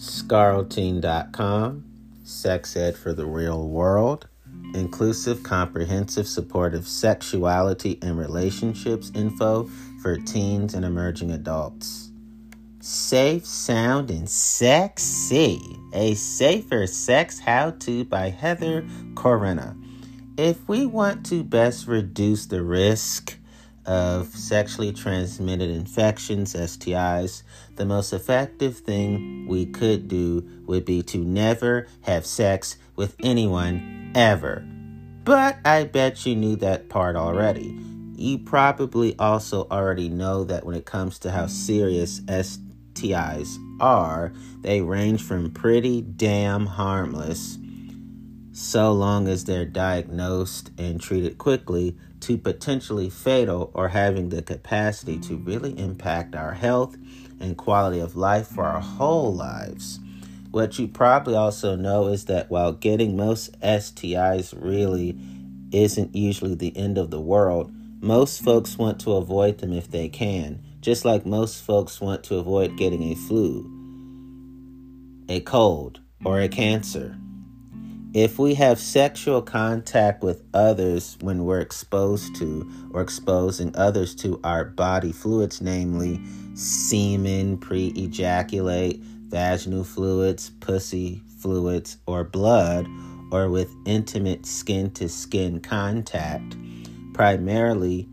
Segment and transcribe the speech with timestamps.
[0.00, 1.84] Scarleteen.com,
[2.24, 4.28] Sex Ed for the Real World,
[4.72, 9.68] inclusive, comprehensive, supportive sexuality and relationships info
[10.00, 12.12] for teens and emerging adults.
[12.80, 15.60] Safe, Sound, and Sexy,
[15.92, 19.76] a safer sex how to by Heather Corinna.
[20.38, 23.36] If we want to best reduce the risk
[23.90, 27.42] of sexually transmitted infections, STIs,
[27.74, 34.12] the most effective thing we could do would be to never have sex with anyone
[34.14, 34.64] ever.
[35.24, 37.76] But I bet you knew that part already.
[38.14, 44.82] You probably also already know that when it comes to how serious STIs are, they
[44.82, 47.58] range from pretty damn harmless
[48.52, 55.18] so long as they're diagnosed and treated quickly to potentially fatal or having the capacity
[55.18, 56.96] to really impact our health
[57.40, 59.98] and quality of life for our whole lives.
[60.50, 65.16] What you probably also know is that while getting most STIs really
[65.72, 70.08] isn't usually the end of the world, most folks want to avoid them if they
[70.08, 73.70] can, just like most folks want to avoid getting a flu,
[75.28, 77.19] a cold, or a cancer.
[78.12, 84.40] If we have sexual contact with others when we're exposed to or exposing others to
[84.42, 86.20] our body fluids, namely
[86.54, 92.88] semen, pre ejaculate, vaginal fluids, pussy fluids, or blood,
[93.30, 96.56] or with intimate skin to skin contact,
[97.14, 98.08] primarily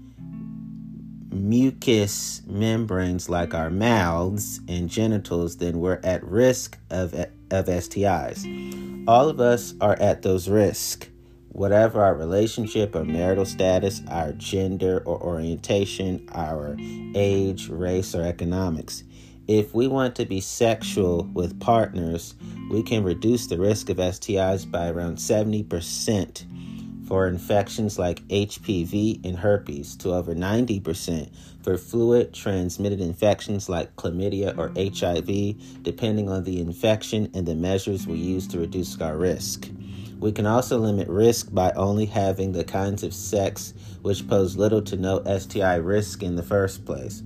[1.31, 9.05] mucous membranes like our mouths and genitals, then we're at risk of, of STIs.
[9.07, 11.07] All of us are at those risks,
[11.49, 16.75] whatever our relationship or marital status, our gender or orientation, our
[17.15, 19.03] age, race, or economics.
[19.47, 22.35] If we want to be sexual with partners,
[22.69, 26.43] we can reduce the risk of STIs by around 70%
[27.07, 31.29] for infections like HPV and herpes to over 90%
[31.63, 38.05] for fluid transmitted infections like chlamydia or HIV, depending on the infection and the measures
[38.05, 39.69] we use to reduce our risk.
[40.19, 44.81] We can also limit risk by only having the kinds of sex which pose little
[44.81, 47.23] to no STI risk in the first place.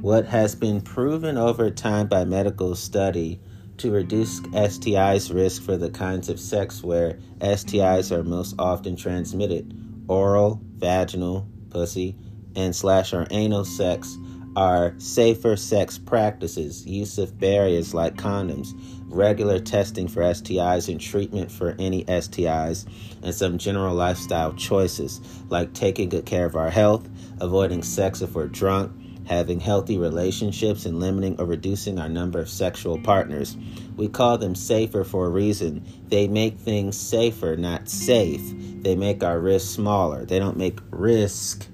[0.00, 3.38] What has been proven over time by medical study
[3.78, 9.72] to reduce STIs risk for the kinds of sex where STIs are most often transmitted.
[10.08, 12.16] Oral, vaginal, pussy,
[12.54, 14.16] and slash or anal sex
[14.56, 18.68] are safer sex practices, use of barriers like condoms,
[19.04, 22.86] regular testing for STIs and treatment for any STIs,
[23.22, 25.20] and some general lifestyle choices
[25.50, 27.06] like taking good care of our health,
[27.40, 28.90] avoiding sex if we're drunk,
[29.26, 33.56] having healthy relationships, and limiting or reducing our number of sexual partners.
[33.96, 35.84] We call them safer for a reason.
[36.08, 38.42] They make things safer, not safe.
[38.82, 40.24] They make our risk smaller.
[40.24, 41.66] They don't make risk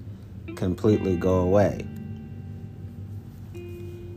[0.55, 1.85] completely go away.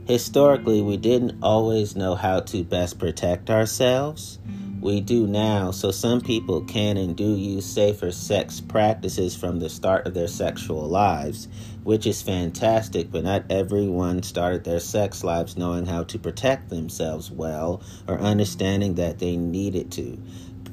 [0.06, 4.38] Historically, we didn't always know how to best protect ourselves
[4.86, 9.68] we do now, so some people can and do use safer sex practices from the
[9.68, 11.48] start of their sexual lives,
[11.86, 17.30] which is fantastic, but not everyone started their sex lives knowing how to protect themselves
[17.30, 20.20] well or understanding that they needed to.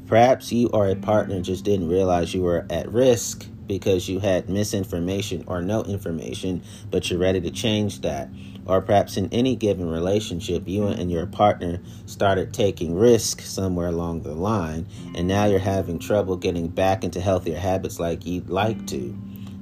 [0.07, 1.43] Perhaps you or a partner mm-hmm.
[1.43, 7.07] just didn't realize you were at risk because you had misinformation or no information, but
[7.09, 8.27] you're ready to change that
[8.65, 14.21] or perhaps in any given relationship, you and your partner started taking risks somewhere along
[14.21, 18.87] the line, and now you're having trouble getting back into healthier habits like you'd like
[18.87, 19.13] to.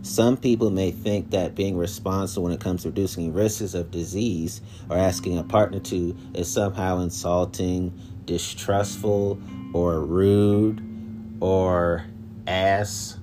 [0.03, 4.61] Some people may think that being responsible when it comes to reducing risks of disease
[4.89, 7.93] or asking a partner to is somehow insulting,
[8.25, 9.39] distrustful,
[9.73, 10.81] or rude,
[11.39, 12.05] or
[12.47, 13.17] assholism.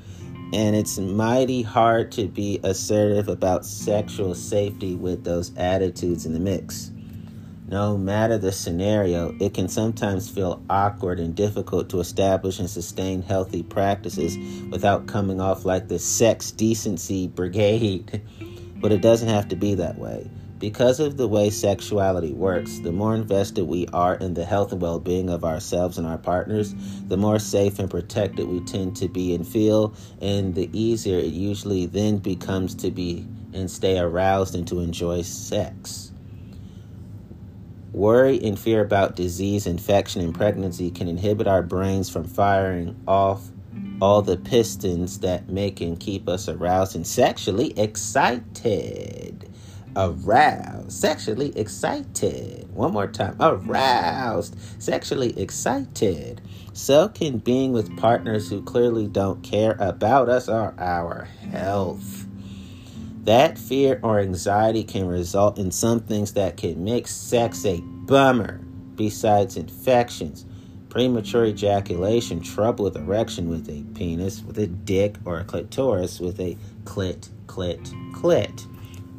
[0.50, 6.40] And it's mighty hard to be assertive about sexual safety with those attitudes in the
[6.40, 6.90] mix.
[7.70, 13.20] No matter the scenario, it can sometimes feel awkward and difficult to establish and sustain
[13.20, 14.38] healthy practices
[14.70, 18.22] without coming off like the sex decency brigade.
[18.80, 20.30] But it doesn't have to be that way.
[20.60, 24.80] Because of the way sexuality works, the more invested we are in the health and
[24.80, 26.76] well being of ourselves and our partners,
[27.08, 31.32] the more safe and protected we tend to be and feel, and the easier it
[31.32, 36.07] usually then becomes to be and stay aroused and to enjoy sex.
[37.92, 43.48] Worry and fear about disease, infection, and pregnancy can inhibit our brains from firing off
[44.00, 49.48] all the pistons that make and keep us aroused and sexually excited.
[49.96, 52.70] aroused, sexually excited.
[52.72, 56.40] One more time, aroused, sexually excited.
[56.72, 62.17] So can being with partners who clearly don't care about us or our health.
[63.28, 68.62] That fear or anxiety can result in some things that can make sex a bummer,
[68.94, 70.46] besides infections,
[70.88, 76.40] premature ejaculation, trouble with erection with a penis, with a dick, or a clitoris with
[76.40, 78.66] a clit, clit, clit.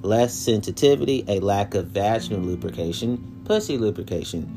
[0.02, 4.50] Less sensitivity, a lack of vaginal lubrication, pussy lubrication.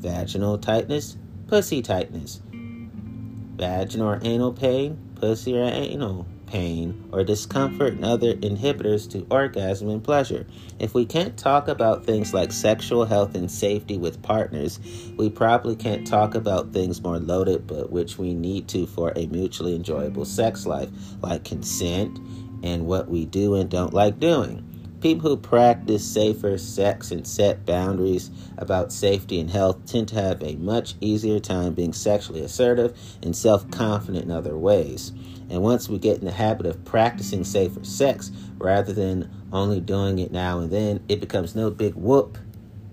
[0.00, 1.16] Vaginal tightness,
[1.46, 2.42] pussy tightness.
[2.52, 9.88] Vaginal or anal pain, pussy or anal pain, or discomfort and other inhibitors to orgasm
[9.88, 10.46] and pleasure.
[10.78, 14.80] If we can't talk about things like sexual health and safety with partners,
[15.16, 19.26] we probably can't talk about things more loaded but which we need to for a
[19.26, 20.90] mutually enjoyable sex life,
[21.22, 22.18] like consent
[22.62, 24.64] and what we do and don't like doing.
[25.00, 30.42] People who practice safer sex and set boundaries about safety and health tend to have
[30.42, 35.12] a much easier time being sexually assertive and self confident in other ways.
[35.50, 40.18] And once we get in the habit of practicing safer sex rather than only doing
[40.18, 42.38] it now and then, it becomes no big whoop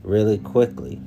[0.04, 1.02] really quickly.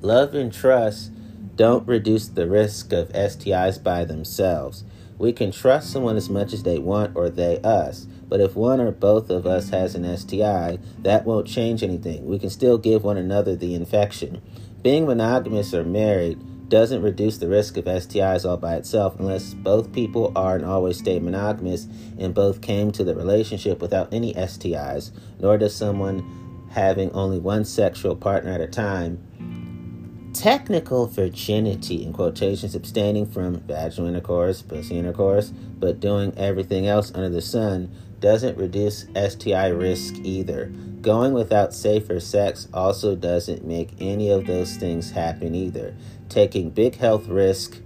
[0.00, 1.12] Love and trust
[1.56, 4.84] don't reduce the risk of STIs by themselves.
[5.18, 8.06] We can trust someone as much as they want or they us.
[8.28, 12.26] But if one or both of us has an STI, that won't change anything.
[12.26, 14.42] We can still give one another the infection.
[14.82, 16.40] Being monogamous or married
[16.72, 20.96] doesn't reduce the risk of STIs all by itself unless both people are and always
[20.96, 21.86] stay monogamous
[22.18, 27.62] and both came to the relationship without any STIs, nor does someone having only one
[27.62, 29.18] sexual partner at a time.
[30.32, 37.28] Technical virginity, in quotations, abstaining from vaginal intercourse, pussy intercourse, but doing everything else under
[37.28, 40.72] the sun, doesn't reduce STI risk either.
[41.02, 45.96] Going without safer sex also doesn't make any of those things happen either.
[46.28, 47.80] Taking big health risk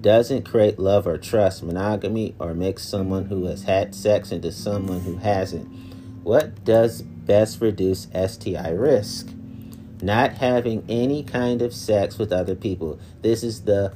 [0.00, 5.00] doesn't create love or trust, monogamy, or make someone who has had sex into someone
[5.00, 5.66] who hasn't.
[6.22, 9.30] What does best reduce STI risk?
[10.00, 13.00] Not having any kind of sex with other people.
[13.22, 13.92] This is the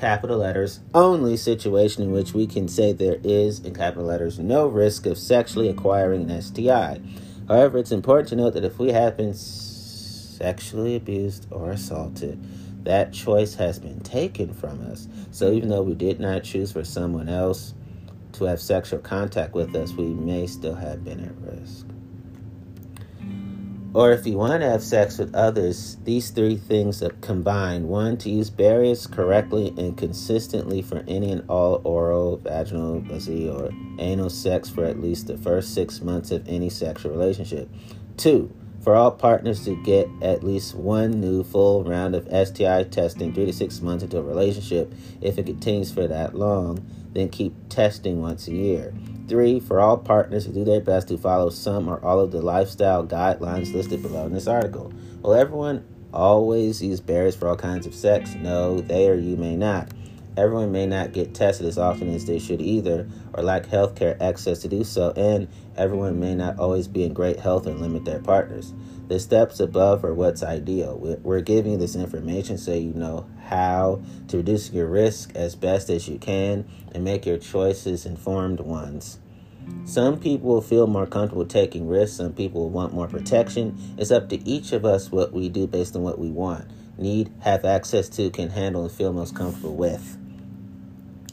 [0.00, 4.66] capital letters only situation in which we can say there is, in capital letters, no
[4.66, 7.00] risk of sexually acquiring an STI.
[7.46, 12.42] However, it's important to note that if we have been sexually abused or assaulted,
[12.84, 15.06] that choice has been taken from us.
[15.32, 17.74] So even though we did not choose for someone else
[18.32, 21.86] to have sexual contact with us, we may still have been at risk.
[23.92, 28.30] Or if you want to have sex with others, these three things combined one, to
[28.30, 34.70] use barriers correctly and consistently for any and all oral, vaginal, pussy, or anal sex
[34.70, 37.68] for at least the first six months of any sexual relationship.
[38.16, 43.34] Two, for all partners to get at least one new full round of STI testing
[43.34, 47.52] three to six months into a relationship if it continues for that long, then keep
[47.68, 48.94] testing once a year.
[49.30, 52.42] Three, for all partners to do their best to follow some or all of the
[52.42, 54.92] lifestyle guidelines listed below in this article.
[55.22, 58.34] Will everyone always use barriers for all kinds of sex?
[58.34, 59.92] No, they or you may not.
[60.36, 64.58] Everyone may not get tested as often as they should either, or lack healthcare access
[64.62, 65.46] to do so, and
[65.76, 68.74] everyone may not always be in great health and limit their partners.
[69.06, 70.98] The steps above are what's ideal.
[70.98, 75.88] We're giving you this information so you know how to reduce your risk as best
[75.88, 79.19] as you can and make your choices informed ones.
[79.84, 83.76] Some people feel more comfortable taking risks, some people want more protection.
[83.98, 87.32] It's up to each of us what we do based on what we want, need,
[87.40, 90.16] have access to, can handle, and feel most comfortable with.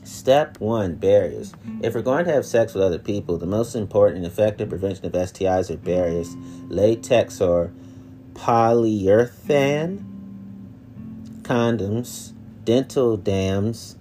[0.04, 1.54] Step one barriers.
[1.84, 5.06] If we're going to have sex with other people, the most important and effective prevention
[5.06, 6.36] of STIs are barriers
[6.70, 7.72] latex or
[8.34, 10.04] polyurethane
[11.42, 13.98] condoms, dental dams,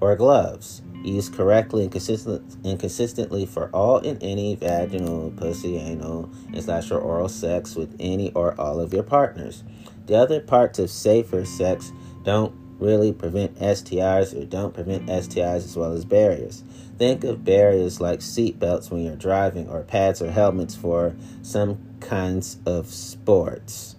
[0.00, 0.82] or gloves.
[1.06, 1.94] Used correctly and,
[2.64, 7.94] and consistently for all and any vaginal, pussy, anal, and slash or oral sex with
[8.00, 9.62] any or all of your partners.
[10.06, 11.92] The other parts of safer sex
[12.24, 16.64] don't really prevent STIs or don't prevent STIs as well as barriers.
[16.98, 21.78] Think of barriers like seat belts when you're driving or pads or helmets for some
[22.00, 23.94] kinds of sports.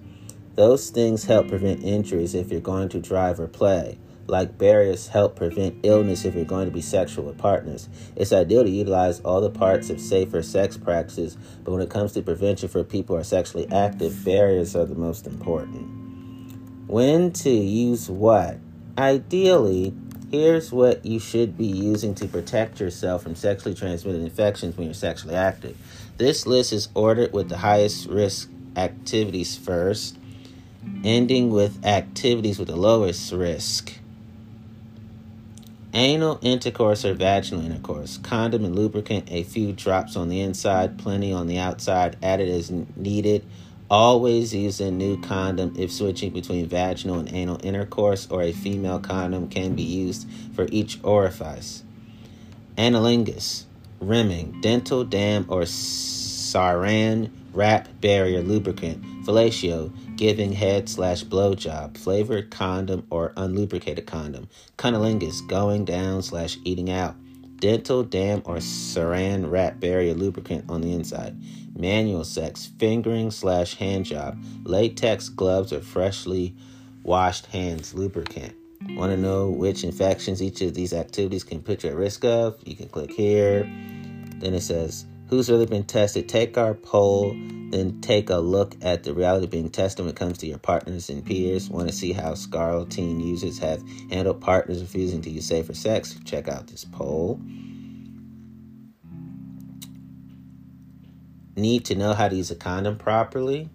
[0.55, 3.97] Those things help prevent injuries if you're going to drive or play.
[4.27, 7.87] Like barriers help prevent illness if you're going to be sexual with partners.
[8.15, 12.11] It's ideal to utilize all the parts of safer sex practices, but when it comes
[12.13, 16.87] to prevention for people who are sexually active, barriers are the most important.
[16.87, 18.57] When to use what?
[18.97, 19.93] Ideally,
[20.29, 24.93] Here's what you should be using to protect yourself from sexually transmitted infections when you're
[24.93, 25.77] sexually active.
[26.17, 30.17] This list is ordered with the highest risk activities first,
[31.05, 33.93] ending with activities with the lowest risk.
[35.93, 38.17] Anal intercourse or vaginal intercourse.
[38.17, 42.71] Condom and lubricant, a few drops on the inside, plenty on the outside, added as
[42.71, 43.45] needed
[43.89, 48.99] Always use a new condom if switching between vaginal and anal intercourse, or a female
[48.99, 51.83] condom can be used for each orifice.
[52.77, 53.63] Analingus,
[54.01, 59.03] rimming, dental dam, or saran wrap barrier lubricant.
[59.25, 61.97] Fellatio, giving head slash blowjob.
[61.97, 64.47] Flavored condom or unlubricated condom.
[64.77, 67.15] Cunnilingus, going down slash eating out.
[67.57, 71.35] Dental dam or saran wrap barrier lubricant on the inside
[71.75, 76.55] manual sex, fingering slash hand job, latex gloves, or freshly
[77.03, 78.53] washed hands lubricant.
[78.89, 82.57] Want to know which infections each of these activities can put you at risk of?
[82.65, 83.63] You can click here.
[84.39, 86.29] Then it says, Who's really been tested?
[86.29, 87.31] Take our poll,
[87.71, 90.57] then take a look at the reality of being tested when it comes to your
[90.57, 91.69] partners and peers.
[91.69, 96.17] Want to see how Scarleteen users have handled partners refusing to use safer sex?
[96.23, 97.41] Check out this poll.
[101.57, 103.69] need to know how to use a condom properly.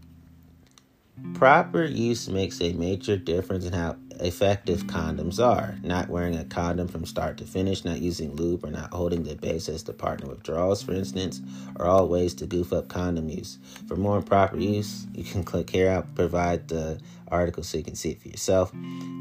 [1.35, 5.76] Proper use makes a major difference in how effective condoms are.
[5.83, 9.35] Not wearing a condom from start to finish, not using lube, or not holding the
[9.37, 11.40] base as the partner withdrawals, for instance,
[11.76, 13.59] are all ways to goof up condom use.
[13.87, 15.90] For more improper use, you can click here.
[15.90, 18.73] I'll provide the article so you can see it for yourself.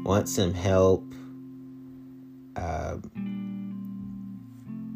[0.04, 1.04] Want some help?
[2.54, 2.98] Uh,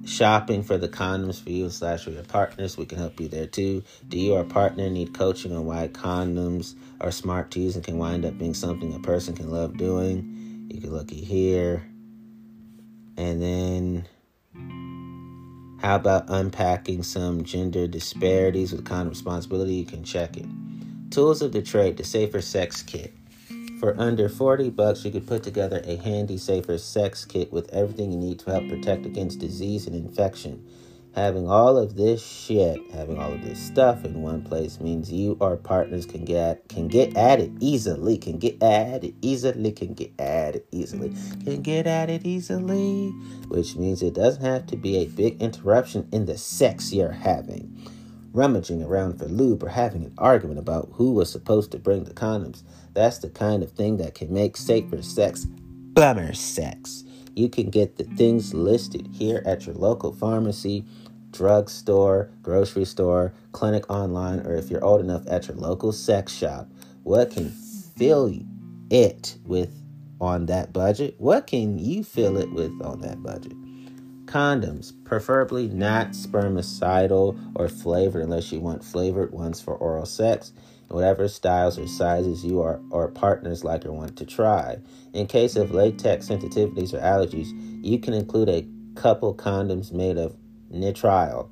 [0.06, 3.46] shopping for the condoms for you slash for your partners, we can help you there
[3.46, 3.82] too.
[4.08, 7.98] Do you or partner need coaching on why condoms are smart to use and can
[7.98, 10.68] wind up being something a person can love doing?
[10.70, 11.86] You can look at here.
[13.16, 14.06] And then
[15.80, 19.74] how about unpacking some gender disparities with condom responsibility?
[19.74, 20.46] You can check it.
[21.10, 23.14] Tools of the trade, the safer sex kit.
[23.80, 28.10] For under 40 bucks, you could put together a handy, safer sex kit with everything
[28.10, 30.66] you need to help protect against disease and infection.
[31.14, 35.36] Having all of this shit, having all of this stuff in one place means you
[35.40, 39.94] or partners can get can get at it easily, can get at it easily, can
[39.94, 41.14] get at it easily,
[41.44, 43.10] can get at it easily,
[43.48, 47.78] which means it doesn't have to be a big interruption in the sex you're having.
[48.36, 52.12] Rummaging around for lube or having an argument about who was supposed to bring the
[52.12, 52.62] condoms.
[52.92, 57.02] That's the kind of thing that can make safer sex bummer sex.
[57.34, 60.84] You can get the things listed here at your local pharmacy,
[61.30, 66.68] drugstore, grocery store, clinic online, or if you're old enough at your local sex shop.
[67.04, 67.48] What can
[67.96, 68.38] fill
[68.90, 69.72] it with
[70.20, 71.14] on that budget?
[71.16, 73.65] What can you fill it with on that budget?
[74.26, 80.52] Condoms, preferably not spermicidal or flavored unless you want flavored ones for oral sex
[80.88, 84.78] whatever styles or sizes you are or partners like or want to try.
[85.12, 87.48] In case of latex sensitivities or allergies,
[87.84, 88.64] you can include a
[88.94, 90.36] couple condoms made of
[90.72, 91.50] nitrile,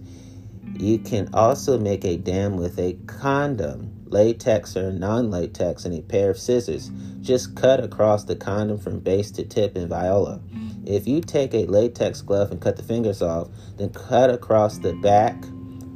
[0.78, 6.02] You can also make a dam with a condom, latex or non latex, and a
[6.02, 6.90] pair of scissors.
[7.20, 10.40] Just cut across the condom from base to tip in viola.
[10.86, 14.92] If you take a latex glove and cut the fingers off, then cut across the
[14.92, 15.36] back,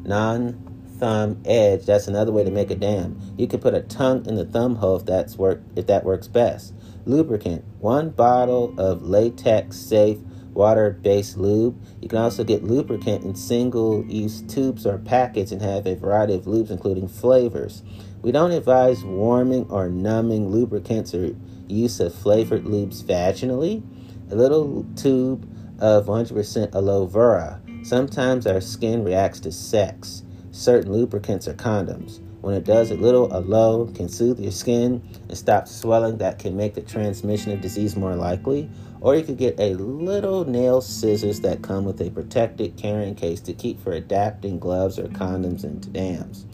[0.05, 0.65] non
[0.99, 1.87] thumb edge.
[1.87, 3.21] That's another way to make a dam.
[3.37, 6.27] You can put a tongue in the thumb hole if that's work if that works
[6.29, 6.75] best.
[7.09, 10.19] Lubricant: one bottle of latex safe
[10.53, 11.81] water based lube.
[12.03, 16.35] You can also get lubricant in single use tubes or packets and have a variety
[16.35, 17.83] of lubes, including flavors.
[18.21, 21.35] We don't advise warming or numbing lubricants or
[21.67, 23.83] use of flavored lubes vaginally.
[24.31, 25.49] A little tube
[25.81, 27.63] of 100% aloe vera.
[27.85, 30.25] Sometimes our skin reacts to sex.
[30.51, 32.21] Certain lubricants or condoms.
[32.41, 36.57] When it does, a little alone can soothe your skin and stop swelling that can
[36.57, 38.71] make the transmission of disease more likely.
[39.01, 43.41] Or you could get a little nail scissors that come with a protected carrying case
[43.43, 46.47] to keep for adapting gloves or condoms into dams.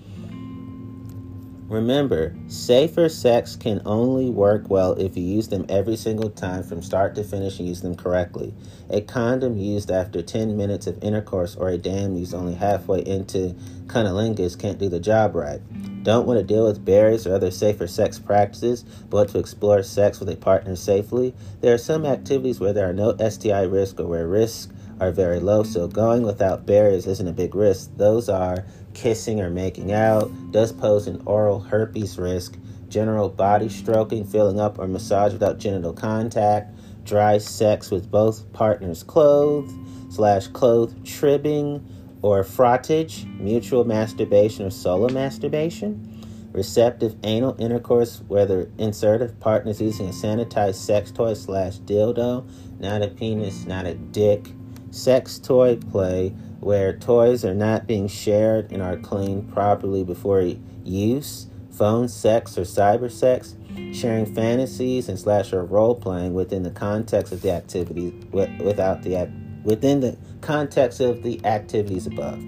[1.69, 6.83] Remember, safer sex can only work well if you use them every single time from
[6.83, 8.53] start to finish and use them correctly.
[8.91, 13.57] A condom used after 10 minutes of intercourse or a dam used only halfway into
[13.87, 15.61] cunnilingus can't do the job right.
[16.03, 20.21] Don't want to deal with barriers or other safer sex practices, but to explore sex
[20.21, 21.35] with a partner safely?
[21.63, 24.69] There are some activities where there are no STI risk or where risks
[25.01, 27.91] are very low, so going without barriers isn't a big risk.
[27.97, 32.57] Those are kissing or making out, does pose an oral herpes risk,
[32.89, 36.75] general body stroking, filling up, or massage without genital contact,
[37.05, 39.73] dry sex with both partners clothed,
[40.13, 41.85] slash clothed tribbing
[42.23, 46.11] or frottage, mutual masturbation or solo masturbation,
[46.53, 52.49] receptive anal intercourse, whether insertive partners using a sanitized sex toy slash dildo,
[52.79, 54.53] not a penis, not a dick,
[54.91, 56.33] sex toy play,
[56.65, 60.41] where toys are not being shared and are cleaned properly before
[60.83, 63.55] use, phone sex or cyber sex,
[63.93, 69.31] sharing fantasies and slasher role playing within the context of the activities without the
[69.63, 72.43] within the context of the activities above.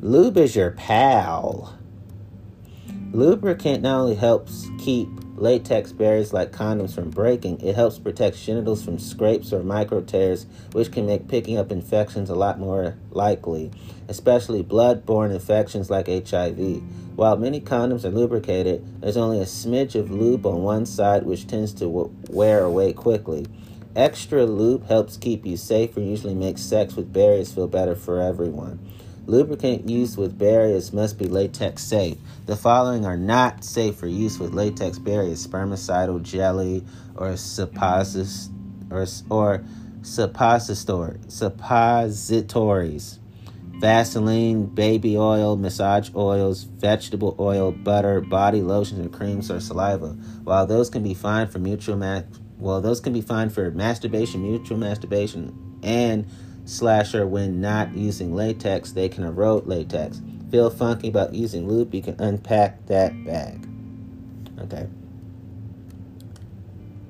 [0.00, 1.78] Lube is your pal.
[3.12, 5.08] Lubricant not only helps keep
[5.40, 10.46] latex barriers like condoms from breaking, it helps protect genitals from scrapes or micro tears,
[10.72, 13.70] which can make picking up infections a lot more likely,
[14.08, 16.82] especially blood-borne infections like HIV.
[17.16, 21.46] While many condoms are lubricated, there's only a smidge of lube on one side, which
[21.46, 21.88] tends to
[22.30, 23.46] wear away quickly.
[23.96, 28.20] Extra lube helps keep you safe and usually makes sex with barriers feel better for
[28.20, 28.78] everyone.
[29.28, 32.16] Lubricant used with barriers must be latex safe.
[32.46, 36.82] The following are not safe for use with latex barriers: spermicidal jelly
[37.14, 38.48] or supposis
[38.90, 39.62] or or
[40.00, 43.18] suppositor suppositories.
[43.78, 50.16] Vaseline, baby oil, massage oils, vegetable oil, butter, body lotions, and creams or saliva.
[50.42, 52.22] While those can be fine for mutual ma-
[52.58, 56.26] well, those can be fine for masturbation, mutual masturbation, and
[56.68, 60.20] slasher when not using latex, they can erode latex.
[60.50, 63.66] Feel funky about using lube, you can unpack that bag.
[64.60, 64.86] Okay.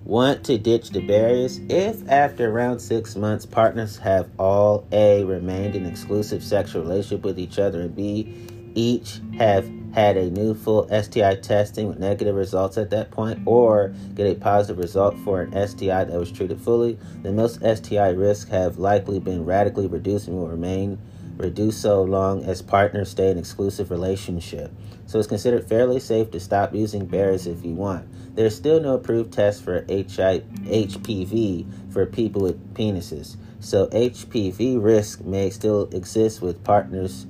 [0.05, 1.59] Want to ditch the barriers?
[1.68, 7.38] If after around six months partners have all A remained in exclusive sexual relationship with
[7.38, 8.33] each other and B
[8.75, 9.68] each have
[9.99, 14.35] had a new full STI testing with negative results at that point, or get a
[14.37, 19.19] positive result for an STI that was treated fully, then most STI risks have likely
[19.19, 21.01] been radically reduced and will remain
[21.37, 24.73] reduced so long as partners stay in exclusive relationship.
[25.07, 28.07] So it's considered fairly safe to stop using barriers if you want.
[28.37, 33.37] There's still no approved test for HPV for people with penises.
[33.59, 37.27] So HPV risk may still exist with partners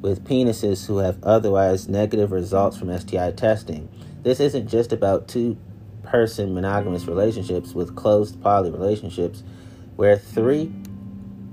[0.00, 3.88] with penises who have otherwise negative results from STI testing.
[4.22, 5.56] This isn't just about two
[6.02, 9.42] person monogamous relationships with closed poly relationships
[9.96, 10.72] where three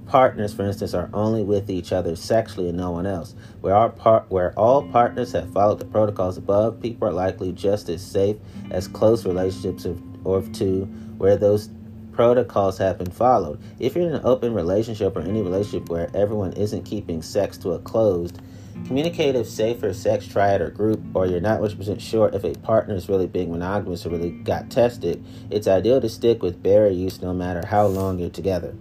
[0.07, 3.89] partners for instance are only with each other sexually and no one else where our
[3.89, 8.37] part where all partners have followed the protocols above people are likely just as safe
[8.71, 10.85] as close relationships of, or of two
[11.17, 11.69] where those
[12.17, 13.61] protocols have been followed.
[13.77, 17.73] If you're in an open relationship or any relationship where everyone isn't keeping sex to
[17.73, 18.41] a closed,
[18.87, 23.07] communicative, safer sex triad or group, or you're not 100% sure if a partner is
[23.07, 27.35] really being monogamous or really got tested, it's ideal to stick with barrier use no
[27.35, 28.73] matter how long you're together.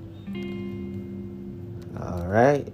[2.00, 2.66] All right.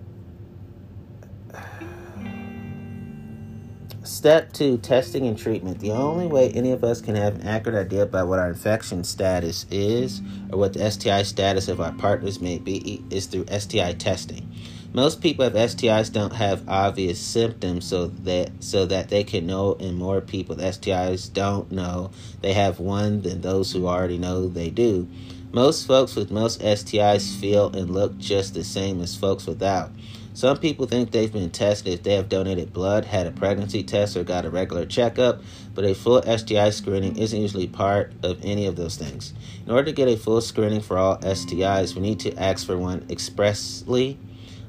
[4.13, 5.79] Step two testing and treatment.
[5.79, 9.05] The only way any of us can have an accurate idea about what our infection
[9.05, 10.21] status is
[10.53, 14.53] or what the STI status of our partners may be is through STI testing.
[14.93, 19.77] Most people have STIs don't have obvious symptoms so that so that they can know
[19.81, 22.11] and more people with STIs don't know
[22.43, 25.09] they have one than those who already know they do.
[25.53, 29.91] Most folks with most STIs feel and look just the same as folks without.
[30.35, 34.17] Some people think they've been tested if they have donated blood, had a pregnancy test,
[34.17, 35.43] or got a regular checkup,
[35.75, 39.35] but a full STI screening isn't usually part of any of those things.
[39.67, 42.79] In order to get a full screening for all STIs, we need to ask for
[42.79, 44.19] one expressly.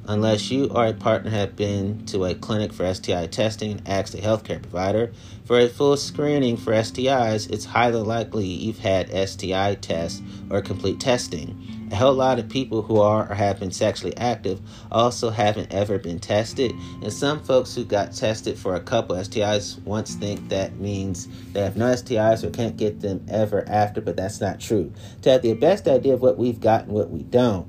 [0.06, 4.14] Unless you or a partner have been to a clinic for STI testing and asked
[4.14, 5.14] a healthcare provider
[5.46, 11.00] for a full screening for STIs, it's highly likely you've had STI tests or complete
[11.00, 11.83] testing.
[11.94, 14.60] A whole lot of people who are or have been sexually active
[14.92, 19.80] also haven't ever been tested, and some folks who got tested for a couple STIs
[19.84, 24.16] once think that means they have no STIs or can't get them ever after, but
[24.16, 24.92] that's not true.
[25.22, 27.68] To have the best idea of what we've got and what we don't,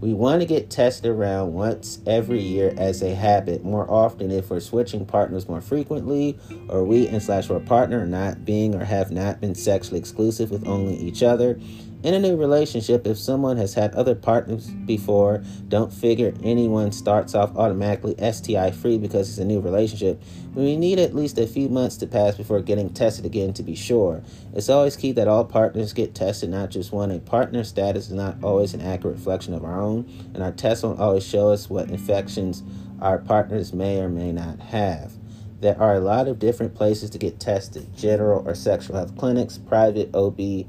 [0.00, 4.50] we want to get tested around once every year as a habit, more often if
[4.50, 9.10] we're switching partners more frequently, or we and slash our partner not being or have
[9.10, 11.58] not been sexually exclusive with only each other.
[12.04, 17.34] In a new relationship, if someone has had other partners before, don't figure anyone starts
[17.34, 20.22] off automatically STI free because it's a new relationship.
[20.54, 23.74] We need at least a few months to pass before getting tested again to be
[23.74, 24.22] sure.
[24.52, 27.10] It's always key that all partners get tested, not just one.
[27.10, 30.84] A partner status is not always an accurate reflection of our own, and our tests
[30.84, 32.62] won't always show us what infections
[33.00, 35.14] our partners may or may not have.
[35.60, 39.56] There are a lot of different places to get tested general or sexual health clinics,
[39.56, 40.66] private OB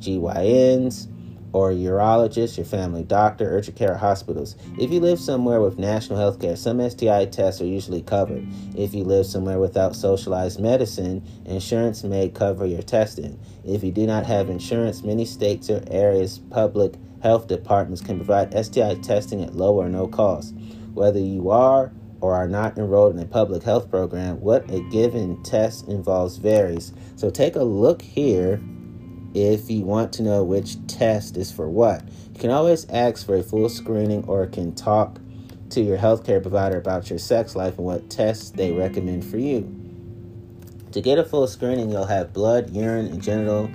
[0.00, 1.08] GYNs,
[1.52, 4.56] or urologist, your family doctor, urgent care hospitals.
[4.78, 8.46] If you live somewhere with national health care, some STI tests are usually covered.
[8.76, 13.38] If you live somewhere without socialized medicine, insurance may cover your testing.
[13.64, 18.52] If you do not have insurance, many states or areas public health departments can provide
[18.52, 20.54] STI testing at low or no cost.
[20.92, 25.42] Whether you are or are not enrolled in a public health program, what a given
[25.44, 26.92] test involves varies.
[27.16, 28.60] So take a look here
[29.34, 32.02] if you want to know which test is for what.
[32.34, 35.20] You can always ask for a full screening or can talk
[35.70, 39.74] to your healthcare provider about your sex life and what tests they recommend for you.
[40.92, 43.70] To get a full screening, you'll have blood, urine, and genital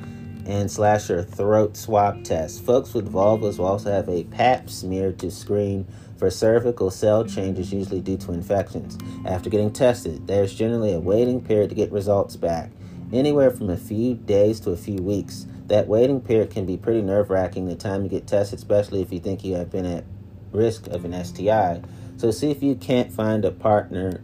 [0.45, 2.65] and slash your throat swab test.
[2.65, 5.87] Folks with vulvas will also have a pap smear to screen
[6.17, 8.97] for cervical cell changes, usually due to infections.
[9.25, 12.71] After getting tested, there's generally a waiting period to get results back
[13.13, 15.45] anywhere from a few days to a few weeks.
[15.67, 19.13] That waiting period can be pretty nerve wracking the time you get tested, especially if
[19.13, 20.03] you think you have been at
[20.51, 21.81] risk of an STI.
[22.17, 24.21] So see if you can't find a partner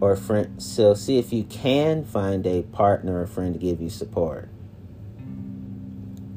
[0.00, 0.62] or friend.
[0.62, 4.48] So see if you can find a partner or friend to give you support.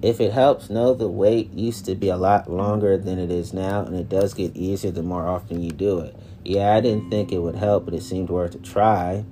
[0.01, 3.53] If it helps, know the wait used to be a lot longer than it is
[3.53, 6.15] now, and it does get easier the more often you do it.
[6.43, 9.25] Yeah, I didn't think it would help, but it seemed worth a try.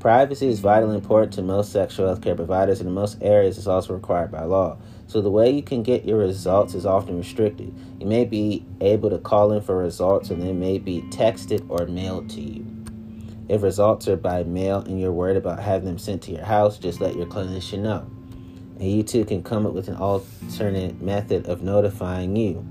[0.00, 3.68] Privacy is vitally important to most sexual health care providers, and in most areas is
[3.68, 4.78] also required by law.
[5.06, 7.74] So the way you can get your results is often restricted.
[8.00, 11.86] You may be able to call in for results, and they may be texted or
[11.86, 12.64] mailed to you.
[13.50, 16.78] If results are by mail and you're worried about having them sent to your house,
[16.78, 18.08] just let your clinician know.
[18.78, 22.64] And you too can come up with an alternate method of notifying you.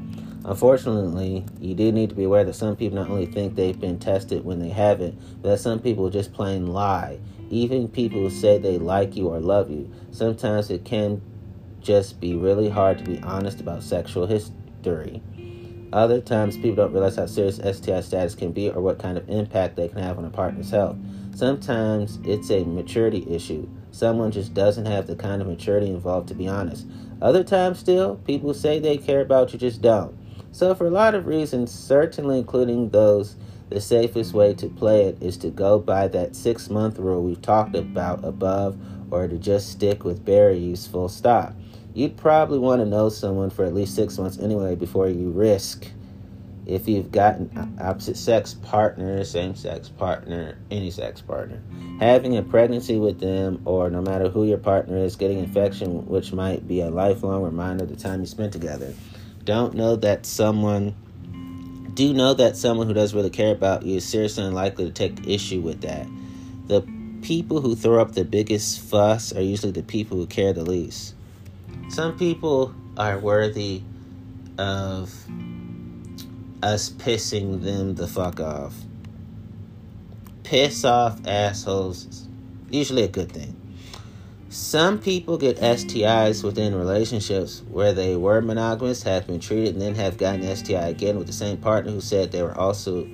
[0.46, 4.00] Unfortunately, you do need to be aware that some people not only think they've been
[4.00, 7.20] tested when they haven't, but that some people just plain lie.
[7.50, 9.92] Even people who say they like you or love you.
[10.12, 11.22] Sometimes it can
[11.82, 15.22] just be really hard to be honest about sexual history.
[15.92, 19.28] Other times, people don't realize how serious STI status can be or what kind of
[19.28, 20.98] impact they can have on a partner's health.
[21.34, 23.68] Sometimes it's a maturity issue.
[23.92, 26.86] Someone just doesn't have the kind of maturity involved to be honest.
[27.22, 30.16] Other times, still, people say they care about you, just don't.
[30.52, 33.36] So, for a lot of reasons, certainly including those,
[33.70, 37.42] the safest way to play it is to go by that six month rule we've
[37.42, 38.78] talked about above
[39.12, 41.54] or to just stick with berry use full stop.
[41.94, 45.88] You'd probably want to know someone for at least six months anyway before you risk.
[46.66, 51.62] If you've got an opposite sex partner, same sex partner, any sex partner,
[52.00, 56.32] having a pregnancy with them, or no matter who your partner is, getting infection, which
[56.32, 58.94] might be a lifelong reminder of the time you spent together
[59.50, 60.94] don't know that someone
[61.96, 65.28] do know that someone who does really care about you is seriously unlikely to take
[65.28, 66.08] issue with that.
[66.68, 66.84] The
[67.24, 71.16] people who throw up the biggest fuss are usually the people who care the least.
[71.88, 73.82] Some people are worthy
[74.60, 75.12] of
[76.62, 78.76] us pissing them the fuck off.
[80.44, 82.28] Piss off assholes,
[82.70, 83.59] usually a good thing.
[84.52, 89.94] Some people get STIs within relationships where they were monogamous, have been treated, and then
[89.94, 93.08] have gotten STI again with the same partner who said they were also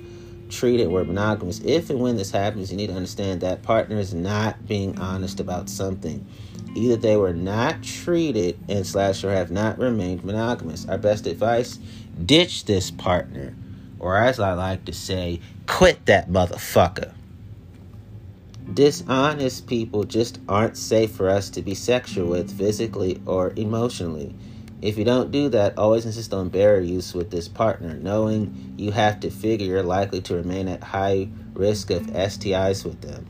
[0.48, 1.60] treated were monogamous.
[1.60, 5.38] If and when this happens, you need to understand that partner is not being honest
[5.38, 6.26] about something.
[6.74, 10.88] Either they were not treated and slash or have not remained monogamous.
[10.88, 11.78] Our best advice:
[12.24, 13.54] ditch this partner,
[13.98, 17.12] or as I like to say, quit that motherfucker.
[18.74, 24.34] Dishonest people just aren't safe for us to be sexual with physically or emotionally.
[24.82, 28.90] If you don't do that, always insist on barrier use with this partner, knowing you
[28.90, 33.26] have to figure you're likely to remain at high risk of STIs with them.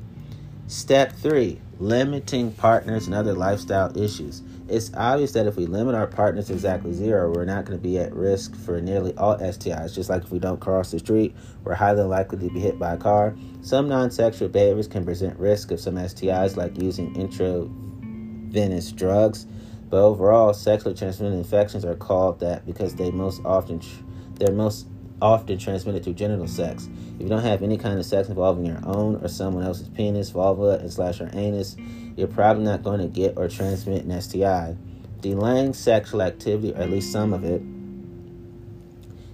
[0.69, 4.43] Step three limiting partners and other lifestyle issues.
[4.69, 7.83] It's obvious that if we limit our partners to exactly zero, we're not going to
[7.83, 9.95] be at risk for nearly all STIs.
[9.95, 12.95] Just like if we don't cross the street, we're highly likely to be hit by
[12.95, 13.37] a car.
[13.63, 19.47] Some non sexual behaviors can present risk of some STIs, like using intravenous drugs.
[19.89, 24.03] But overall, sexually transmitted infections are called that because they most often tr-
[24.35, 24.89] they're most
[25.21, 26.89] often transmitted through genital sex.
[27.17, 30.31] If you don't have any kind of sex involving your own or someone else's penis,
[30.31, 31.77] vulva, and slash or anus,
[32.17, 34.77] you're probably not going to get or transmit an STI.
[35.21, 37.63] Delaying sexual activity, or at least some of it,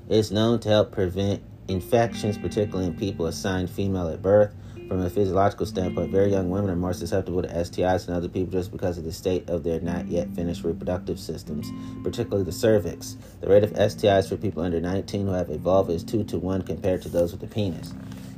[0.08, 4.54] is known to help prevent infections, particularly in people assigned female at birth.
[4.92, 8.52] From a physiological standpoint, very young women are more susceptible to STIs than other people
[8.52, 11.72] just because of the state of their not yet finished reproductive systems,
[12.04, 13.16] particularly the cervix.
[13.40, 16.38] The rate of STIs for people under 19 who have a vulva is 2 to
[16.38, 17.94] 1 compared to those with a penis.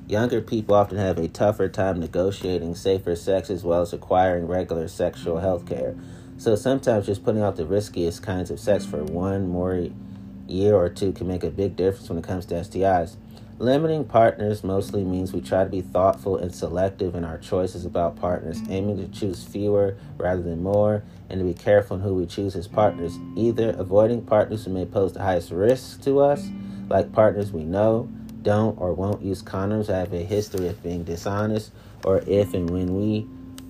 [0.07, 4.87] Younger people often have a tougher time negotiating safer sex as well as acquiring regular
[4.87, 5.97] sexual health care.
[6.39, 9.89] So sometimes just putting out the riskiest kinds of sex for one more
[10.47, 13.17] year or two can make a big difference when it comes to STIs.
[13.59, 18.17] Limiting partners mostly means we try to be thoughtful and selective in our choices about
[18.17, 22.27] partners, aiming to choose fewer rather than more, and to be careful in who we
[22.27, 23.17] choose as partners.
[23.37, 26.49] Either avoiding partners who may pose the highest risk to us,
[26.89, 28.09] like partners we know
[28.43, 31.71] don't or won't use condoms, have a history of being dishonest,
[32.05, 33.25] or if and when we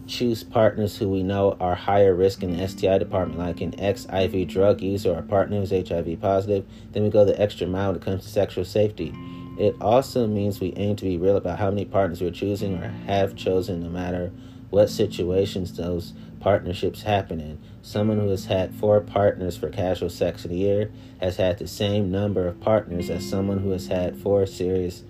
[0.06, 4.06] choose partners who we know are higher risk in the STI department, like an ex
[4.06, 7.88] IV drug user or a partner who's HIV positive, then we go the extra mile
[7.88, 9.14] when it comes to sexual safety.
[9.58, 12.88] It also means we aim to be real about how many partners we're choosing or
[13.06, 14.32] have chosen, no matter
[14.70, 17.58] what situations those partnerships happen in.
[17.82, 20.90] Someone who has had four partners for casual sex in a year
[21.20, 25.04] has had the same number of partners as someone who has had four serious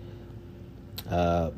[1.11, 1.51] uh,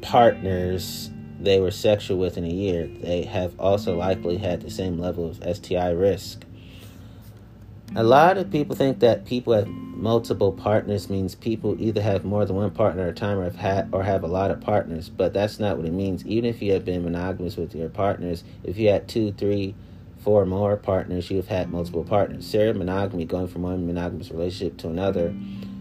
[0.00, 2.88] partners they were sexual with in a year.
[2.88, 6.44] They have also likely had the same level of STI risk.
[7.96, 12.44] A lot of people think that people have multiple partners means people either have more
[12.44, 15.08] than one partner at a time or have had or have a lot of partners,
[15.08, 16.24] but that's not what it means.
[16.26, 19.74] Even if you have been monogamous with your partners, if you had two, three,
[20.18, 22.46] four more partners, you have had multiple partners.
[22.46, 25.34] Serial monogamy, going from one monogamous relationship to another,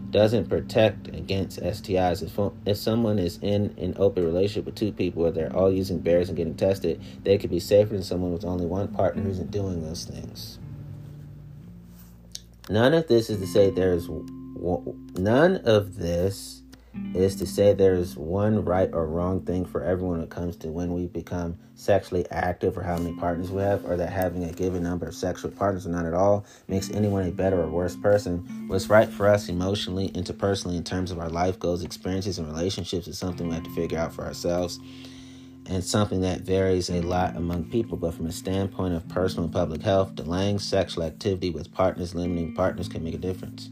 [0.09, 2.23] doesn't protect against STIs.
[2.23, 5.99] If, if someone is in an open relationship with two people where they're all using
[5.99, 9.29] barriers and getting tested, they could be safer than someone with only one partner who
[9.29, 10.57] isn't doing those things.
[12.69, 16.63] None of this is to say there's none of this
[17.13, 20.69] is to say there's one right or wrong thing for everyone when it comes to
[20.69, 24.51] when we become sexually active or how many partners we have, or that having a
[24.51, 27.95] given number of sexual partners or none at all makes anyone a better or worse
[27.95, 28.39] person.
[28.67, 33.07] What's right for us emotionally, interpersonally, in terms of our life goals, experiences, and relationships
[33.07, 34.79] is something we have to figure out for ourselves
[35.69, 39.53] and something that varies a lot among people, but from a standpoint of personal and
[39.53, 43.69] public health, delaying sexual activity with partners, limiting partners can make a difference.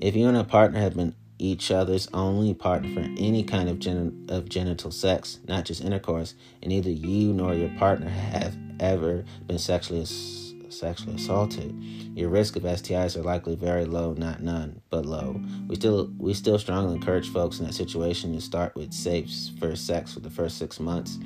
[0.00, 3.78] If you and a partner have been each other's only partner for any kind of,
[3.78, 9.24] gen- of genital sex, not just intercourse, and neither you nor your partner have ever
[9.46, 10.00] been sexually
[10.72, 11.74] sexually assaulted,
[12.14, 15.40] your risk of STIs are likely very low, not none, but low.
[15.68, 19.86] We still we still strongly encourage folks in that situation to start with safe first
[19.86, 21.18] sex for the first six months.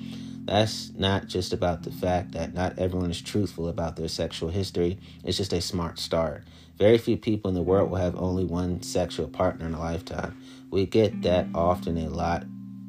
[0.45, 4.99] That's not just about the fact that not everyone is truthful about their sexual history.
[5.25, 6.45] It's just a smart start.
[6.77, 10.37] Very few people in the world will have only one sexual partner in a lifetime.
[10.71, 12.45] We get that often a lot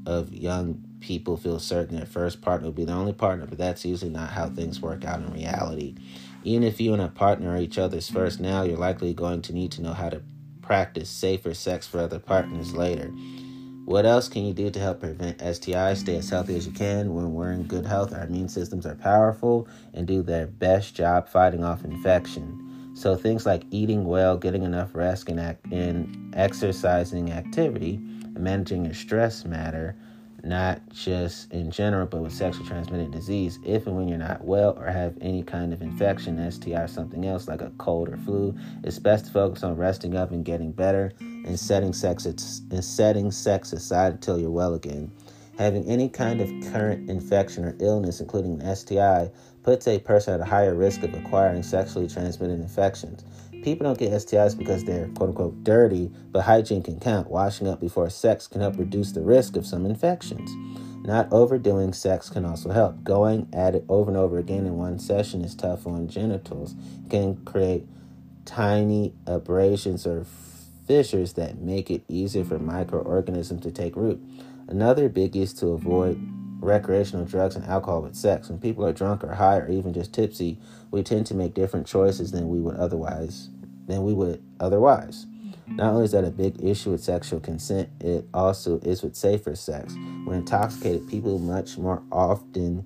[0.05, 3.85] of young people feel certain their first partner will be the only partner, but that's
[3.85, 5.95] usually not how things work out in reality.
[6.45, 9.51] Even if you and a partner are each other's first now, you're likely going to
[9.51, 10.21] need to know how to
[10.61, 13.07] practice safer sex for other partners later.
[13.85, 15.97] What else can you do to help prevent STIs?
[15.97, 17.15] Stay as healthy as you can.
[17.15, 21.27] When we're in good health, our immune systems are powerful and do their best job
[21.27, 22.93] fighting off infection.
[22.93, 28.85] So things like eating well, getting enough rest, and, act- and exercising activity, and managing
[28.85, 29.95] your stress matter
[30.45, 33.59] not just in general, but with sexually transmitted disease.
[33.65, 37.25] If and when you're not well or have any kind of infection, STI, or something
[37.25, 40.71] else like a cold or flu, it's best to focus on resting up and getting
[40.71, 45.11] better and setting sex and setting sex aside until you're well again.
[45.57, 49.31] Having any kind of current infection or illness, including an STI,
[49.63, 53.23] puts a person at a higher risk of acquiring sexually transmitted infections.
[53.65, 57.31] People don't get STIs because they're quote unquote dirty, but hygiene can count.
[57.31, 60.51] Washing up before sex can help reduce the risk of some infections.
[61.03, 63.03] Not overdoing sex can also help.
[63.03, 66.75] Going at it over and over again in one session is tough on genitals.
[67.05, 67.87] It can create
[68.45, 70.27] tiny abrasions or
[70.85, 74.21] fissures that make it easier for microorganisms to take root.
[74.67, 76.21] Another biggie is to avoid
[76.59, 78.49] recreational drugs and alcohol with sex.
[78.49, 80.59] When people are drunk or high or even just tipsy,
[80.91, 83.49] we tend to make different choices than we would otherwise
[83.87, 85.25] than we would otherwise.
[85.67, 89.55] Not only is that a big issue with sexual consent, it also is with safer
[89.55, 89.95] sex.
[90.25, 92.85] When intoxicated, people much more often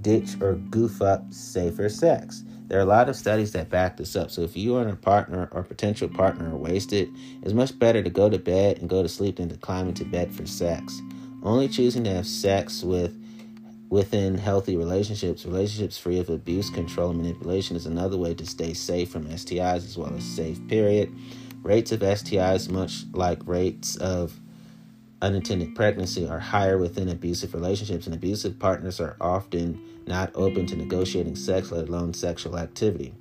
[0.00, 2.44] ditch or goof up safer sex.
[2.68, 4.30] There are a lot of studies that back this up.
[4.30, 7.08] So if you and a partner or potential partner are wasted,
[7.42, 10.04] it's much better to go to bed and go to sleep than to climb into
[10.04, 11.00] bed for sex.
[11.42, 13.16] Only choosing to have sex with
[13.88, 18.74] within healthy relationships, relationships free of abuse, control, and manipulation is another way to stay
[18.74, 21.14] safe from STIs as well as safe, period.
[21.62, 24.38] Rates of STIs, much like rates of
[25.22, 30.76] unintended pregnancy, are higher within abusive relationships, and abusive partners are often not open to
[30.76, 33.14] negotiating sex, let alone sexual activity.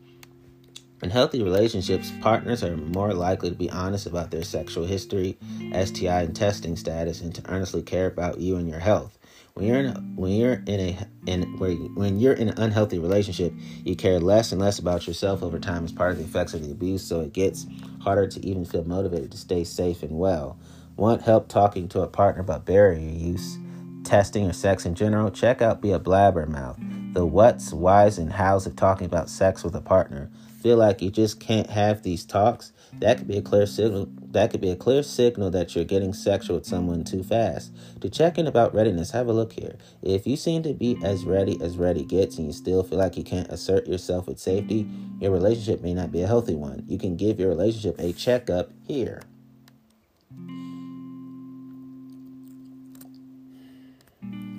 [1.01, 5.37] In healthy relationships, partners are more likely to be honest about their sexual history,
[5.71, 9.16] STI, and testing status, and to earnestly care about you and your health.
[9.57, 12.99] When you're in a, when you're in a in where when you're in an unhealthy
[12.99, 13.51] relationship,
[13.83, 16.63] you care less and less about yourself over time as part of the effects of
[16.63, 17.03] the abuse.
[17.03, 17.65] So it gets
[17.99, 20.59] harder to even feel motivated to stay safe and well.
[20.95, 23.57] Want help talking to a partner about barrier use,
[24.03, 25.31] testing, or sex in general?
[25.31, 27.15] Check out Be a Blabbermouth.
[27.15, 30.29] The what's, whys, and hows of talking about sex with a partner
[30.61, 34.51] feel like you just can't have these talks, that could be a clear signal that
[34.51, 37.71] could be a clear signal that you're getting sexual with someone too fast.
[38.01, 39.77] To check in about readiness, have a look here.
[40.03, 43.17] If you seem to be as ready as ready gets and you still feel like
[43.17, 44.87] you can't assert yourself with safety,
[45.19, 46.83] your relationship may not be a healthy one.
[46.87, 49.21] You can give your relationship a checkup here.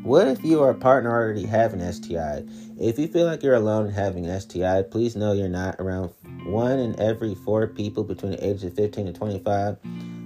[0.03, 2.45] What if you or a partner already have an STI?
[2.81, 5.77] If you feel like you're alone in having an STI, please know you're not.
[5.79, 6.13] Around
[6.47, 9.77] one in every four people between the ages of 15 and 25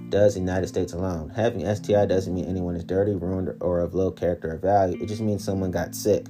[0.09, 1.29] does the United States alone.
[1.29, 5.01] Having STI doesn't mean anyone is dirty, ruined, or of low character or value.
[5.01, 6.25] It just means someone got sick.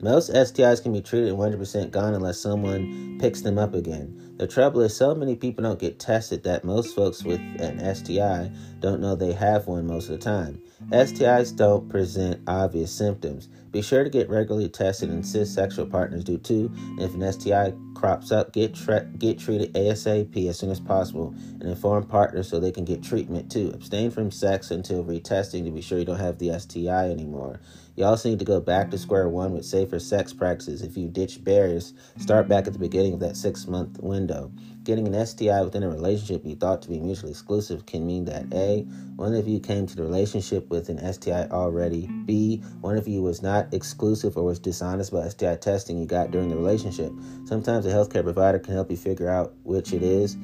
[0.00, 4.36] Most STIs can be treated and 100% gone unless someone picks them up again.
[4.36, 8.52] The trouble is, so many people don't get tested that most folks with an STI
[8.78, 10.62] don't know they have one most of the time.
[10.92, 13.48] STIs don't present obvious symptoms.
[13.72, 16.70] Be sure to get regularly tested, and cis sexual partners do too.
[16.98, 21.64] If an STI crops up, get tra- get treated ASAP as soon as possible, and
[21.64, 23.70] inform partners so they can get treatment too.
[23.74, 27.60] Abstain from sex until retesting to be sure you don't have the STI anymore.
[27.96, 30.82] You also need to go back to square one with safer sex practices.
[30.82, 34.52] If you ditch barriers, start back at the beginning of that six month window.
[34.88, 38.46] Getting an STI within a relationship you thought to be mutually exclusive can mean that
[38.54, 38.84] A,
[39.16, 43.20] one of you came to the relationship with an STI already, B, one of you
[43.20, 47.12] was not exclusive or was dishonest about STI testing you got during the relationship.
[47.44, 50.38] Sometimes a healthcare provider can help you figure out which it is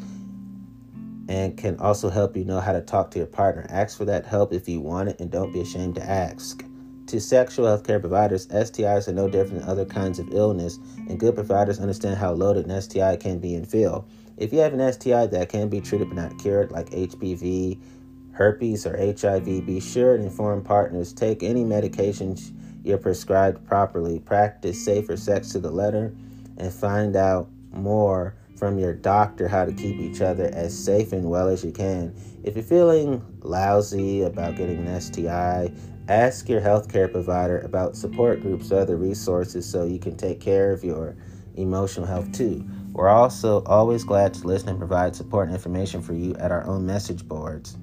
[1.30, 3.64] and can also help you know how to talk to your partner.
[3.70, 6.62] Ask for that help if you want it and don't be ashamed to ask.
[7.06, 10.78] To sexual healthcare providers, STIs are no different than other kinds of illness,
[11.08, 14.06] and good providers understand how loaded an STI can be and feel.
[14.36, 17.80] If you have an STI that can be treated but not cured, like HPV,
[18.32, 21.12] herpes, or HIV, be sure to inform partners.
[21.12, 24.18] Take any medications you're prescribed properly.
[24.18, 26.14] Practice safer sex to the letter,
[26.58, 31.28] and find out more from your doctor how to keep each other as safe and
[31.28, 32.14] well as you can.
[32.42, 35.72] If you're feeling lousy about getting an STI,
[36.08, 40.70] Ask your healthcare provider about support groups or other resources so you can take care
[40.70, 41.16] of your
[41.56, 42.62] emotional health too.
[42.94, 46.64] We're also always glad to listen and provide support and information for you at our
[46.66, 47.76] own message boards.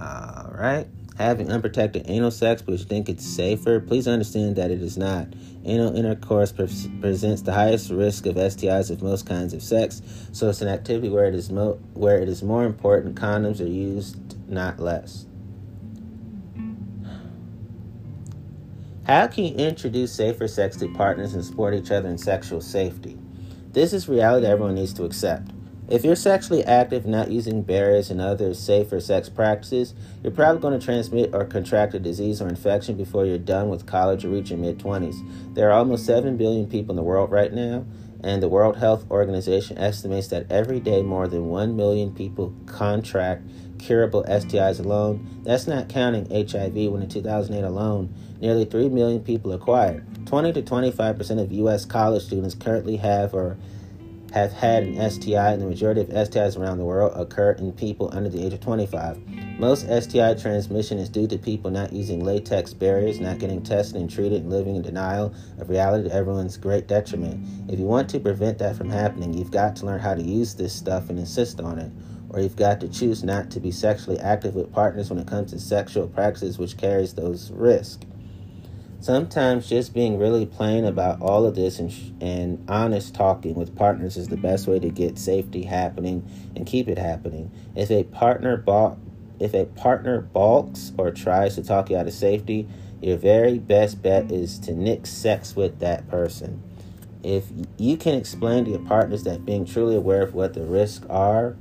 [0.00, 0.86] All right
[1.20, 5.28] having unprotected anal sex but you think it's safer, please understand that it is not.
[5.64, 6.66] Anal intercourse pre-
[7.00, 10.00] presents the highest risk of STIs of most kinds of sex,
[10.32, 13.68] so it's an activity where it is mo- where it is more important condoms are
[13.68, 14.16] used,
[14.48, 15.26] not less.
[19.10, 23.18] How can you introduce safer sex to partners and support each other in sexual safety?
[23.72, 25.50] This is reality everyone needs to accept.
[25.88, 30.78] If you're sexually active, not using barriers and other safer sex practices, you're probably going
[30.78, 34.50] to transmit or contract a disease or infection before you're done with college or reach
[34.50, 35.54] your mid 20s.
[35.54, 37.86] There are almost 7 billion people in the world right now,
[38.22, 43.42] and the World Health Organization estimates that every day more than 1 million people contract
[43.80, 45.42] curable STIs alone.
[45.42, 50.04] That's not counting HIV, when in 2008 alone, nearly 3 million people acquired.
[50.26, 51.84] 20 to 25% of U.S.
[51.84, 53.56] college students currently have or
[54.32, 58.10] have had an STI, and the majority of STIs around the world occur in people
[58.12, 59.18] under the age of 25.
[59.58, 64.08] Most STI transmission is due to people not using latex barriers, not getting tested and
[64.08, 67.44] treated, and living in denial of reality to everyone's great detriment.
[67.68, 70.54] If you want to prevent that from happening, you've got to learn how to use
[70.54, 71.90] this stuff and insist on it.
[72.30, 75.50] Or you've got to choose not to be sexually active with partners when it comes
[75.50, 78.06] to sexual practices, which carries those risks.
[79.00, 83.74] Sometimes just being really plain about all of this and, sh- and honest talking with
[83.74, 86.22] partners is the best way to get safety happening
[86.54, 87.50] and keep it happening.
[87.74, 88.98] If a partner bought
[89.38, 92.68] if a partner balks or tries to talk you out of safety,
[93.00, 96.62] your very best bet is to nix sex with that person.
[97.22, 97.46] If
[97.78, 101.56] you can explain to your partners that being truly aware of what the risks are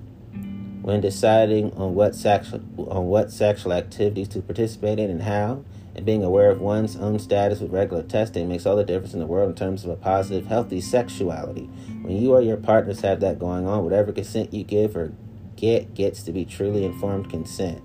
[0.81, 5.63] when deciding on what sexual on what sexual activities to participate in and how,
[5.95, 9.19] and being aware of one's own status with regular testing makes all the difference in
[9.19, 11.69] the world in terms of a positive, healthy sexuality.
[12.01, 15.11] When you or your partners have that going on, whatever consent you give or
[15.55, 17.83] get gets to be truly informed consent.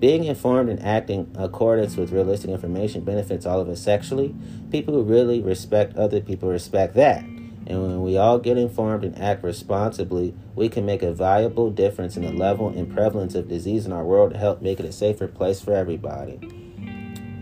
[0.00, 4.34] Being informed and acting in accordance with realistic information benefits all of us sexually.
[4.70, 7.24] People who really respect other people respect that.
[7.66, 12.16] And when we all get informed and act responsibly, we can make a valuable difference
[12.16, 14.92] in the level and prevalence of disease in our world to help make it a
[14.92, 16.40] safer place for everybody.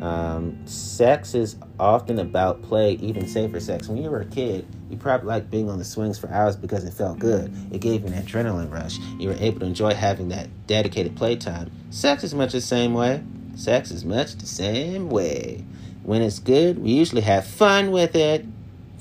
[0.00, 3.86] Um, sex is often about play, even safer sex.
[3.86, 6.84] When you were a kid, you probably liked being on the swings for hours because
[6.84, 7.54] it felt good.
[7.70, 8.98] It gave you an adrenaline rush.
[9.18, 11.70] You were able to enjoy having that dedicated playtime.
[11.90, 13.22] Sex is much the same way.
[13.56, 15.64] Sex is much the same way.
[16.02, 18.46] When it's good, we usually have fun with it.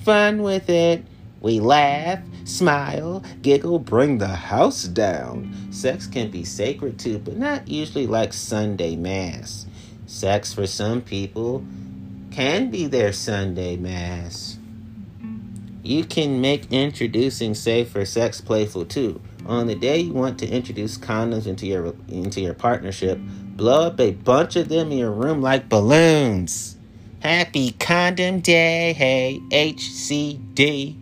[0.04, 1.06] Fun with it.
[1.42, 5.54] We laugh, smile, giggle, bring the house down.
[5.72, 9.66] Sex can be sacred too, but not usually like Sunday Mass.
[10.06, 11.64] Sex for some people
[12.32, 14.58] can be their Sunday Mass.
[15.82, 19.22] You can make introducing safer sex playful too.
[19.46, 23.18] On the day you want to introduce condoms into your into your partnership,
[23.56, 26.76] blow up a bunch of them in your room like balloons.
[27.22, 30.99] Happy Condom Day, hey HCD.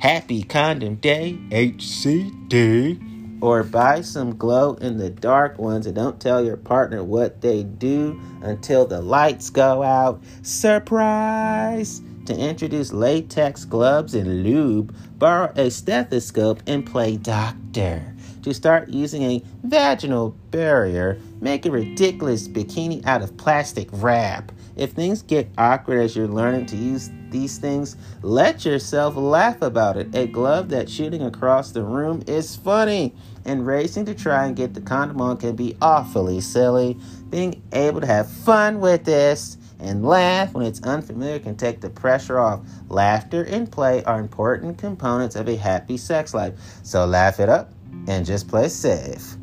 [0.00, 3.14] Happy Condom Day, HCD
[3.44, 7.62] or buy some glow in the dark ones and don't tell your partner what they
[7.62, 10.22] do until the lights go out.
[10.40, 12.00] Surprise!
[12.24, 18.14] To introduce latex gloves and lube, borrow a stethoscope and play doctor.
[18.44, 24.52] To start using a vaginal barrier, make a ridiculous bikini out of plastic wrap.
[24.74, 29.96] If things get awkward as you're learning to use these things, let yourself laugh about
[29.96, 30.14] it.
[30.14, 33.12] A glove that's shooting across the room is funny,
[33.44, 36.96] and racing to try and get the condom on can be awfully silly.
[37.28, 41.90] Being able to have fun with this and laugh when it's unfamiliar can take the
[41.90, 42.60] pressure off.
[42.88, 46.54] Laughter and play are important components of a happy sex life,
[46.84, 47.72] so laugh it up
[48.06, 49.34] and just play safe.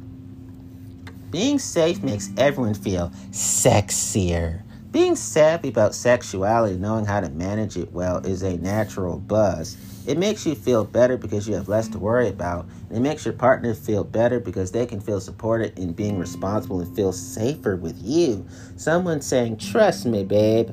[1.30, 4.64] Being safe makes everyone feel sexier.
[4.92, 9.78] Being savvy about sexuality, knowing how to manage it well, is a natural buzz.
[10.06, 12.66] It makes you feel better because you have less to worry about.
[12.90, 16.94] It makes your partner feel better because they can feel supported in being responsible and
[16.94, 18.46] feel safer with you.
[18.76, 20.72] Someone saying, Trust me, babe,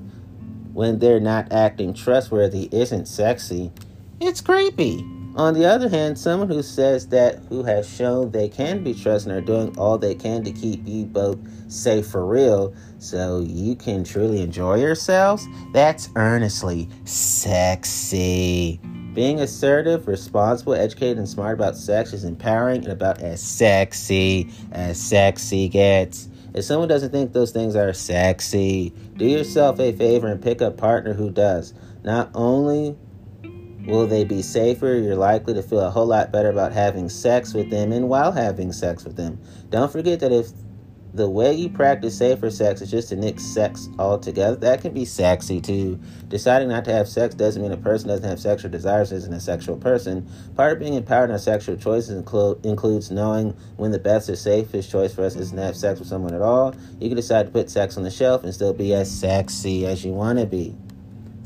[0.73, 3.71] when they're not acting trustworthy isn't sexy.
[4.21, 5.18] It's creepy.
[5.39, 9.31] On the other hand, someone who says that, who has shown they can be trusted
[9.31, 11.39] are doing all they can to keep you both
[11.71, 18.81] safe for real so you can truly enjoy yourselves, that's earnestly sexy.
[19.15, 25.01] Being assertive, responsible, educated, and smart about sex is empowering and about as sexy as
[25.01, 26.29] sexy gets.
[26.53, 30.73] If someone doesn't think those things are sexy, do yourself a favor and pick a
[30.73, 31.75] partner who does.
[32.03, 32.97] Not only
[33.89, 35.01] Will they be safer?
[35.03, 38.33] You're likely to feel a whole lot better about having sex with them and while
[38.33, 39.41] having sex with them.
[39.71, 40.49] Don't forget that if
[41.15, 45.07] the way you practice safer sex is just to nix sex altogether, that can be
[45.07, 45.99] sexy too.
[46.29, 49.41] Deciding not to have sex doesn't mean a person doesn't have sexual desires isn't a
[49.41, 50.31] sexual person.
[50.55, 54.37] Part of being empowered in our sexual choices include, includes knowing when the best or
[54.37, 56.75] safest choice for us is to have sex with someone at all.
[57.01, 60.05] You can decide to put sex on the shelf and still be as sexy as
[60.05, 60.77] you want to be.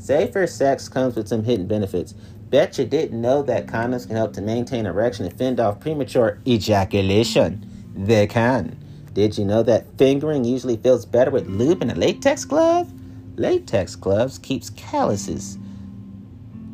[0.03, 2.13] Safer sex comes with some hidden benefits.
[2.53, 6.37] Bet you didn't know that condoms can help to maintain erection and fend off premature
[6.45, 7.67] ejaculation.
[7.95, 8.77] They can.
[9.11, 12.93] Did you know that fingering usually feels better with lube and a latex glove?
[13.37, 15.57] Latex gloves keeps calluses,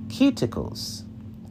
[0.07, 1.03] cuticles,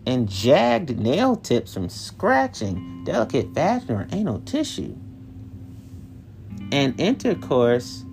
[0.04, 4.94] and jagged nail tips from scratching delicate vaginal or anal tissue.
[6.70, 8.04] And intercourse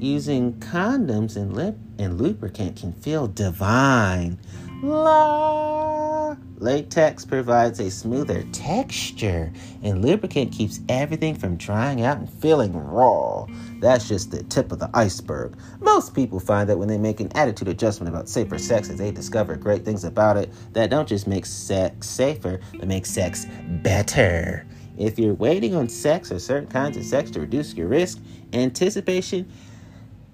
[0.00, 4.36] using condoms and lip and lubricant can feel divine.
[4.82, 6.36] La.
[6.58, 9.52] Latex provides a smoother texture,
[9.82, 13.46] and lubricant keeps everything from drying out and feeling raw.
[13.80, 15.56] That's just the tip of the iceberg.
[15.80, 19.10] Most people find that when they make an attitude adjustment about safer sex, as they
[19.10, 23.46] discover great things about it that don't just make sex safer, but make sex
[23.82, 24.66] better.
[24.96, 28.18] If you're waiting on sex or certain kinds of sex to reduce your risk,
[28.52, 29.50] anticipation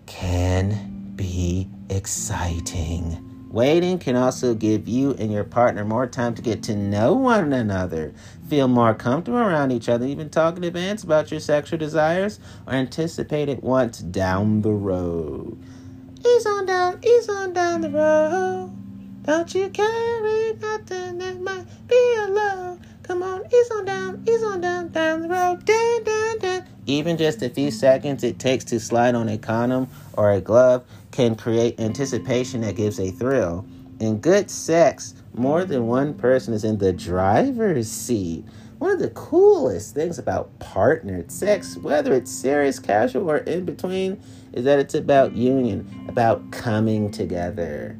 [0.06, 3.25] can be exciting.
[3.48, 7.52] Waiting can also give you and your partner more time to get to know one
[7.52, 8.12] another,
[8.48, 12.72] feel more comfortable around each other, even talk in advance about your sexual desires or
[12.74, 15.56] anticipate it once down the road.
[16.26, 18.72] Ease on down, ease on down the road.
[19.22, 22.80] Don't you carry nothing that might be alone.
[23.04, 25.64] Come on, ease on down, ease on down, down the road.
[25.64, 26.75] Dun, dun, dun.
[26.86, 30.84] Even just a few seconds it takes to slide on a condom or a glove
[31.10, 33.66] can create anticipation that gives a thrill.
[33.98, 38.44] In good sex, more than one person is in the driver's seat.
[38.78, 44.22] One of the coolest things about partnered sex, whether it's serious, casual, or in between,
[44.52, 47.98] is that it's about union, about coming together.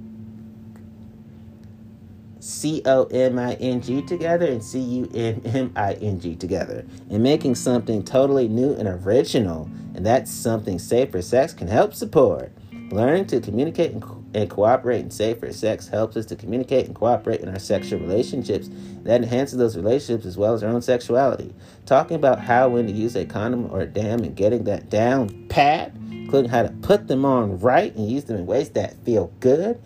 [2.47, 6.37] C O M I N G together and C U N M I N G
[6.37, 9.69] together and making something totally new and original.
[9.95, 12.53] And that's something safer sex can help support.
[12.91, 16.95] Learning to communicate and, co- and cooperate in safer sex helps us to communicate and
[16.95, 18.71] cooperate in our sexual relationships.
[19.03, 21.53] That enhances those relationships as well as our own sexuality.
[21.85, 25.49] Talking about how when to use a condom or a dam and getting that down
[25.49, 29.33] pat, including how to put them on right and use them in ways that feel
[29.41, 29.83] good,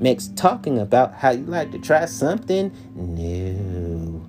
[0.00, 4.26] makes talking about how you like to try something new,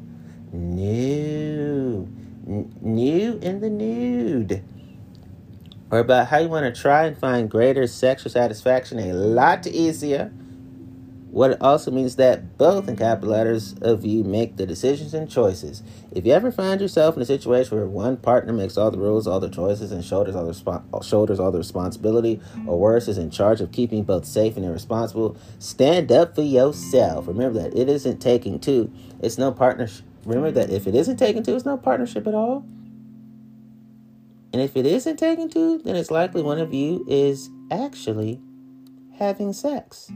[0.51, 2.07] new,
[2.47, 4.63] n- new in the nude
[5.91, 10.31] or about how you want to try and find greater sexual satisfaction a lot easier.
[11.31, 15.31] What it also means that both in capital letters of you make the decisions and
[15.31, 15.81] choices.
[16.11, 19.27] If you ever find yourself in a situation where one partner makes all the rules,
[19.27, 23.17] all the choices, and shoulders all the respo- shoulders all the responsibility, or worse, is
[23.17, 27.27] in charge of keeping both safe and irresponsible, stand up for yourself.
[27.27, 30.05] Remember that it isn't taking two; it's no partnership.
[30.25, 32.65] Remember that if it isn't taking two, it's no partnership at all.
[34.51, 38.41] And if it isn't taking two, then it's likely one of you is actually
[39.17, 40.11] having sex.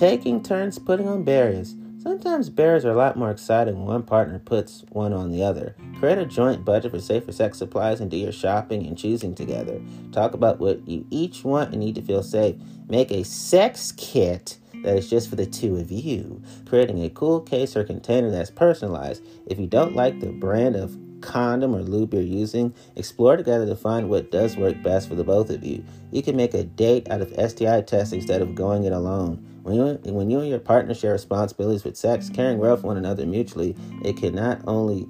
[0.00, 1.74] Taking turns putting on barriers.
[2.02, 5.76] Sometimes barriers are a lot more exciting when one partner puts one on the other.
[5.98, 9.78] Create a joint budget for safer sex supplies and do your shopping and choosing together.
[10.10, 12.56] Talk about what you each want and need to feel safe.
[12.88, 17.38] Make a sex kit that is just for the two of you, creating a cool
[17.38, 19.22] case or container that's personalized.
[19.48, 23.76] If you don't like the brand of condom or lube you're using, explore together to
[23.76, 25.84] find what does work best for the both of you.
[26.10, 29.46] You can make a date out of STI testing instead of going it alone.
[29.62, 32.96] When you, when you and your partner share responsibilities with sex, caring well for one
[32.96, 35.06] another mutually, it can not only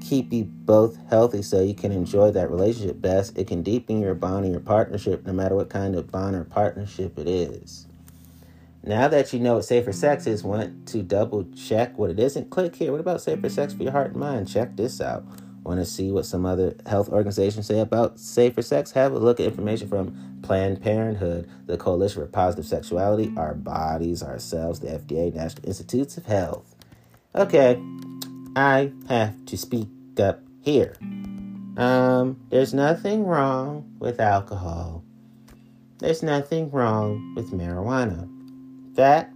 [0.00, 4.14] keep you both healthy so you can enjoy that relationship best, it can deepen your
[4.14, 7.86] bond and your partnership no matter what kind of bond or partnership it is.
[8.82, 12.48] Now that you know what safer sex is, want to double check what it isn't?
[12.48, 12.92] Click here.
[12.92, 14.48] What about safer sex for your heart and mind?
[14.48, 15.24] Check this out.
[15.62, 18.92] Want to see what some other health organizations say about safer sex?
[18.92, 24.22] Have a look at information from Planned Parenthood, the Coalition for Positive Sexuality, Our Bodies,
[24.22, 26.74] Ourselves, the FDA, National Institutes of Health.
[27.34, 27.80] Okay,
[28.56, 29.88] I have to speak
[30.18, 30.96] up here.
[31.76, 35.04] Um, there's nothing wrong with alcohol.
[35.98, 38.28] There's nothing wrong with marijuana
[38.94, 39.30] that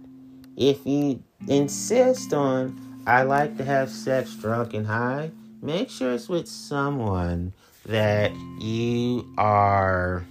[0.57, 5.29] if you insist on I like to have sex drunk and high,
[5.65, 7.51] make sure it's with someone
[7.87, 10.25] that you are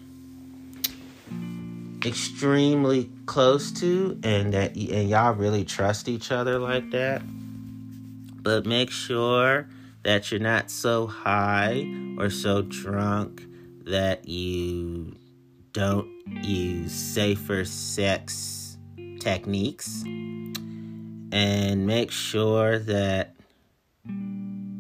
[2.06, 7.22] extremely close to and that y- and y'all really trust each other like that.
[8.42, 9.68] But make sure
[10.04, 11.86] that you're not so high
[12.18, 13.42] or so drunk
[13.86, 15.16] that you
[15.72, 16.08] don't
[16.42, 18.76] use safer sex
[19.18, 20.04] techniques
[21.32, 23.33] and make sure that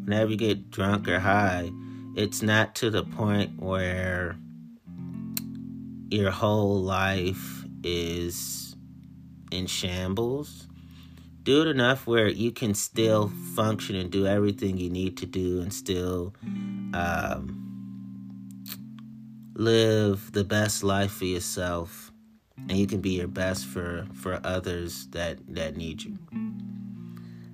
[0.06, 1.70] you get drunk or high,
[2.16, 4.36] it's not to the point where
[6.10, 8.76] your whole life is
[9.50, 10.68] in shambles.
[11.42, 15.60] Do it enough where you can still function and do everything you need to do
[15.60, 16.34] and still
[16.94, 17.64] um,
[19.54, 22.12] live the best life for yourself
[22.68, 26.16] and you can be your best for for others that that need you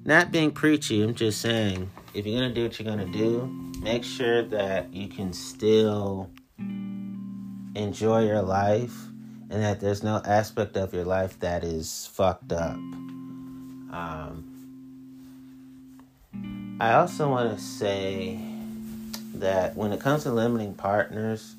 [0.04, 3.46] not being preachy i'm just saying if you're gonna do what you're gonna do
[3.80, 6.30] make sure that you can still
[7.74, 8.94] enjoy your life
[9.50, 12.76] and that there's no aspect of your life that is fucked up.
[13.92, 14.50] Um,
[16.80, 18.38] I also want to say
[19.34, 21.56] that when it comes to limiting partners,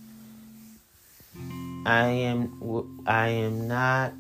[1.86, 4.14] I am I am not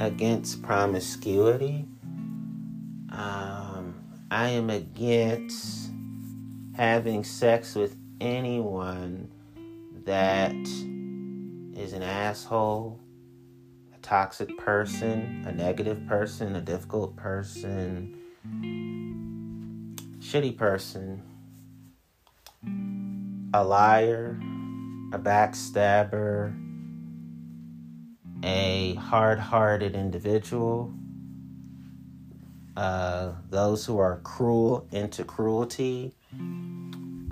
[0.00, 1.86] against promiscuity.
[3.10, 3.63] Um,
[4.34, 5.92] I am against
[6.74, 9.30] having sex with anyone
[10.06, 10.56] that
[11.78, 12.98] is an asshole,
[13.94, 18.18] a toxic person, a negative person, a difficult person,
[20.18, 21.22] shitty person,
[23.54, 24.36] a liar,
[25.12, 26.52] a backstabber,
[28.42, 30.92] a hard hearted individual,
[32.76, 36.14] uh, those who are cruel into cruelty,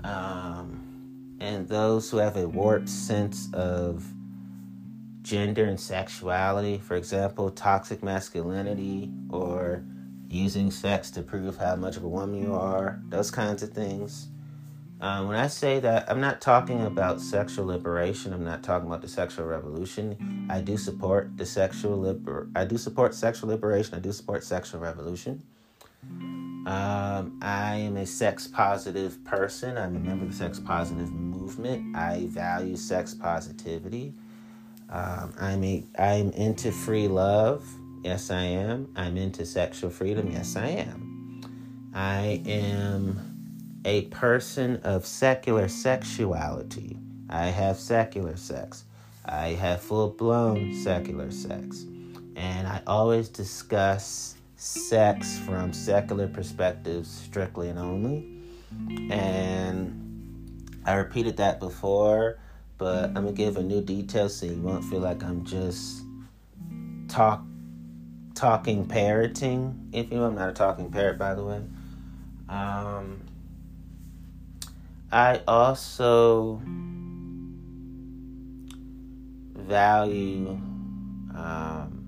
[0.03, 4.05] um, and those who have a warped sense of
[5.21, 9.83] gender and sexuality, for example, toxic masculinity or
[10.29, 14.29] using sex to prove how much of a woman you are, those kinds of things.
[15.03, 18.31] Um, when I say that, I'm not talking about sexual liberation.
[18.31, 20.47] I'm not talking about the sexual revolution.
[20.49, 22.47] I do support the sexual liber.
[22.55, 23.95] I do support sexual liberation.
[23.95, 25.43] I do support sexual revolution.
[26.65, 29.77] Um, I am a sex positive person.
[29.77, 31.97] I'm a member of the sex positive movement.
[31.97, 34.13] I value sex positivity.
[34.89, 37.67] Um, I'm a, I'm into free love.
[38.05, 38.87] Yes, I am.
[38.95, 40.31] I'm into sexual freedom.
[40.31, 41.41] Yes, I am.
[41.93, 43.32] I am
[43.85, 46.97] a person of secular sexuality.
[47.29, 48.85] I have secular sex.
[49.25, 51.85] I have full blown secular sex.
[52.35, 58.41] And I always discuss sex from secular perspectives strictly and only.
[59.11, 62.39] And I repeated that before,
[62.77, 66.03] but I'm gonna give a new detail so you won't feel like I'm just
[67.07, 67.43] talk
[68.35, 69.89] talking parroting.
[69.93, 71.61] If you know, I'm not a talking parrot, by the way.
[72.49, 73.21] Um,
[75.13, 76.59] I also
[79.53, 80.59] value
[81.35, 82.03] um,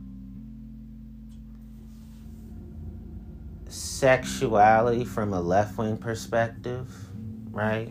[3.69, 6.91] sexuality from a left wing perspective,
[7.51, 7.89] right?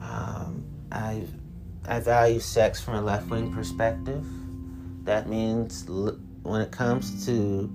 [0.00, 1.26] Um, I
[1.86, 4.26] I value sex from a left wing perspective.
[5.04, 5.84] That means
[6.42, 7.70] when it comes to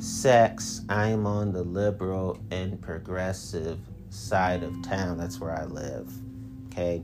[0.00, 3.78] sex, I am on the liberal and progressive
[4.10, 5.18] side of town.
[5.18, 6.12] That's where I live.
[6.68, 7.02] Okay.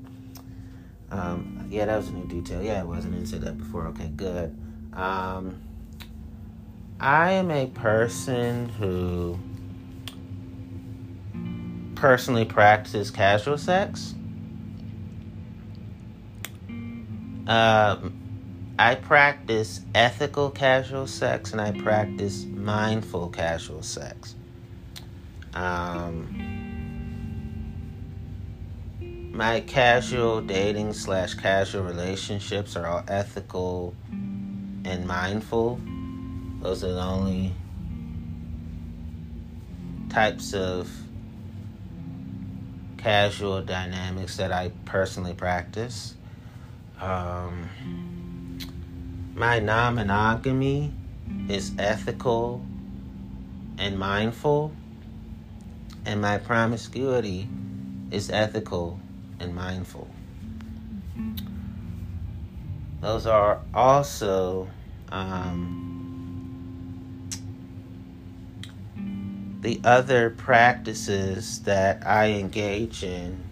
[1.10, 2.62] Um, yeah, that was a new detail.
[2.62, 3.86] Yeah, I wasn't into that before.
[3.88, 4.56] Okay, good.
[4.92, 5.60] Um,
[7.00, 9.38] I am a person who
[11.94, 14.14] personally practices casual sex.
[17.46, 18.14] Um,
[18.78, 24.34] I practice ethical casual sex and I practice mindful casual sex.
[25.52, 26.53] Um,
[29.34, 35.80] my casual dating slash casual relationships are all ethical and mindful.
[36.60, 37.52] Those are the only
[40.08, 40.88] types of
[42.96, 46.14] casual dynamics that I personally practice.
[47.00, 47.68] Um,
[49.34, 50.92] my non monogamy
[51.48, 52.64] is ethical
[53.78, 54.70] and mindful,
[56.06, 57.48] and my promiscuity
[58.12, 59.00] is ethical
[59.40, 60.08] and mindful.
[63.00, 64.68] Those are also
[65.10, 65.84] um,
[69.60, 73.44] the other practices that I engage in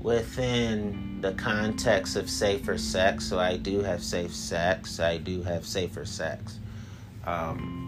[0.00, 3.26] within the context of safer sex.
[3.26, 5.00] So I do have safe sex.
[5.00, 6.58] I do have safer sex.
[7.24, 7.85] Um,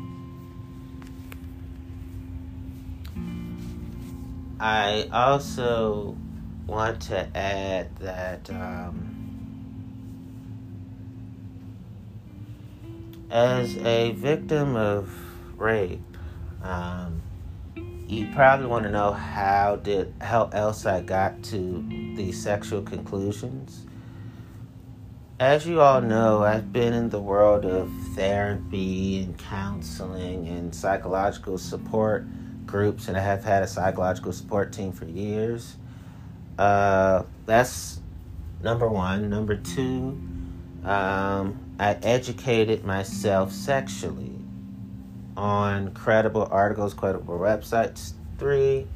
[4.60, 6.16] I also
[6.66, 9.18] want to add that um,
[13.30, 15.08] as a victim of
[15.56, 16.00] rape,
[16.62, 17.22] um,
[18.08, 21.86] you probably want to know how did how else I got to
[22.16, 23.84] these sexual conclusions.
[25.38, 31.58] As you all know, I've been in the world of therapy and counseling and psychological
[31.58, 32.26] support
[32.68, 35.76] groups, and I have had a psychological support team for years.
[36.56, 38.00] Uh, that's
[38.62, 39.28] number one.
[39.28, 40.20] Number two,
[40.84, 44.36] um, I educated myself sexually
[45.36, 48.12] on credible articles, credible websites.
[48.38, 48.86] Three,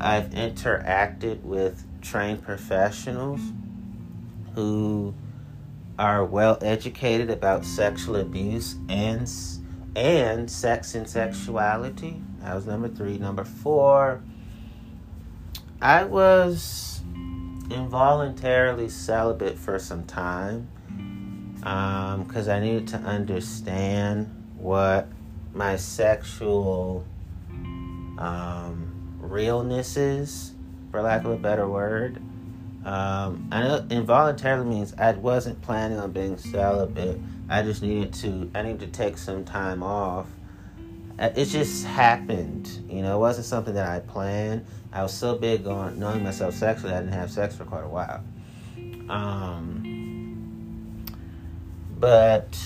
[0.00, 3.40] I've interacted with trained professionals
[4.54, 5.14] who
[5.98, 9.30] are well educated about sexual abuse and
[9.96, 12.20] and sex and sexuality.
[12.44, 13.16] That was number three.
[13.16, 14.22] Number four,
[15.80, 17.00] I was
[17.70, 20.68] involuntarily celibate for some time
[21.56, 24.28] because um, I needed to understand
[24.58, 25.08] what
[25.54, 27.06] my sexual
[28.18, 30.52] um, realness is,
[30.90, 32.18] for lack of a better word.
[32.84, 37.18] Um, I know involuntarily means I wasn't planning on being celibate.
[37.48, 38.50] I just needed to.
[38.54, 40.26] I needed to take some time off.
[41.18, 43.16] Uh, it just happened, you know.
[43.16, 44.66] It wasn't something that I planned.
[44.92, 47.88] I was so big on knowing myself sexually, I didn't have sex for quite a
[47.88, 48.22] while.
[49.08, 51.04] Um,
[51.98, 52.58] but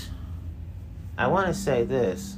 [1.18, 2.36] I want to say this: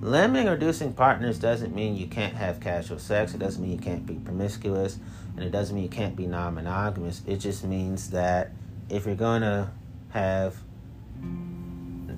[0.00, 3.34] limiting or reducing partners doesn't mean you can't have casual sex.
[3.34, 4.98] It doesn't mean you can't be promiscuous
[5.36, 7.22] and it doesn't mean you can't be non monogamous.
[7.26, 8.52] It just means that
[8.88, 9.70] if you're going to
[10.10, 10.56] have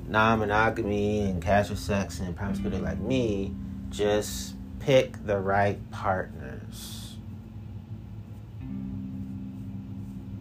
[0.08, 3.54] non monogamy and casual sex and promiscuity like me,
[3.90, 7.16] just pick the right partners.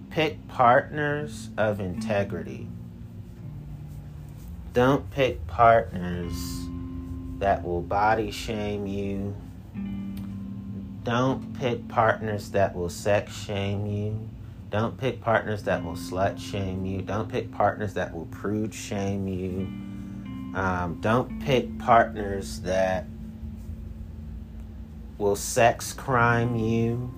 [0.10, 2.68] Pick partners of integrity.
[4.74, 6.34] Don't pick partners
[7.40, 9.36] that will body shame you
[11.08, 14.28] don't pick partners that will sex shame you.
[14.70, 17.02] Don't pick partners that will slut shame you.
[17.02, 19.62] Don't pick partners that will prude shame you.
[20.60, 23.06] Um, don't pick partners that
[25.18, 27.14] will sex crime you.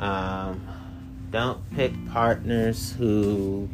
[0.00, 0.66] Um,
[1.30, 3.68] don't pick partners who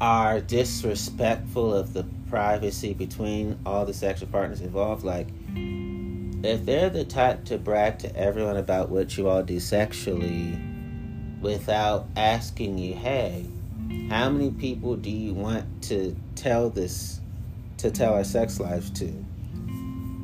[0.00, 5.04] are disrespectful of the privacy between all the sexual partners involved.
[5.04, 5.28] Like,
[6.44, 10.58] if they're the type to brag to everyone about what you all do sexually
[11.40, 13.46] without asking you, hey,
[14.08, 17.20] how many people do you want to tell this,
[17.78, 19.24] to tell our sex lives to?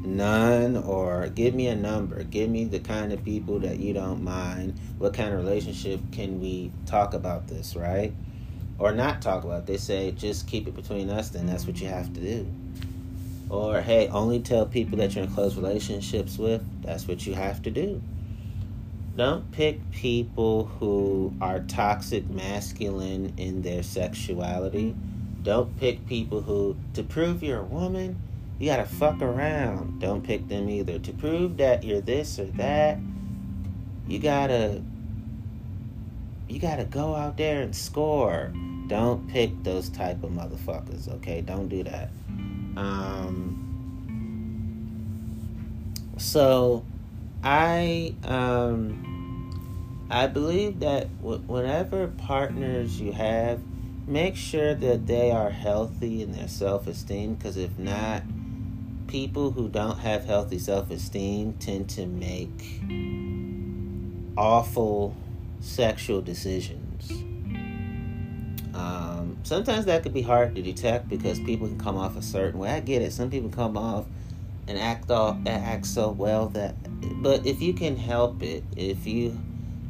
[0.04, 2.22] None, or give me a number.
[2.24, 4.78] Give me the kind of people that you don't mind.
[4.96, 8.12] What kind of relationship can we talk about this, right?
[8.78, 9.60] Or not talk about.
[9.60, 9.66] It.
[9.66, 12.46] They say just keep it between us, then that's what you have to do.
[13.50, 16.62] Or, hey, only tell people that you're in close relationships with.
[16.82, 18.02] That's what you have to do.
[19.16, 24.94] Don't pick people who are toxic masculine in their sexuality.
[25.42, 28.20] Don't pick people who, to prove you're a woman,
[28.58, 30.00] you gotta fuck around.
[30.00, 30.98] Don't pick them either.
[30.98, 32.98] To prove that you're this or that,
[34.06, 34.82] you gotta
[36.48, 38.52] you gotta go out there and score.
[38.88, 41.40] Don't pick those type of motherfuckers, okay?
[41.40, 42.08] Don't do that.
[42.78, 43.58] Um,
[46.16, 46.84] so
[47.42, 53.60] I um, I believe that w- whenever partners you have,
[54.06, 57.34] make sure that they are healthy in their self esteem.
[57.34, 58.22] Because if not,
[59.08, 62.80] people who don't have healthy self esteem tend to make
[64.36, 65.16] awful
[65.60, 66.87] sexual decisions.
[68.78, 72.60] Um, sometimes that could be hard to detect because people can come off a certain
[72.60, 72.70] way.
[72.70, 73.12] I get it.
[73.12, 74.06] Some people come off
[74.68, 76.76] and act all act so well that,
[77.22, 79.36] but if you can help it, if you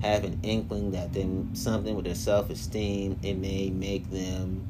[0.00, 4.66] have an inkling that then something with their self esteem, it may make them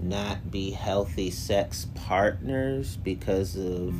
[0.00, 3.94] not be healthy sex partners because of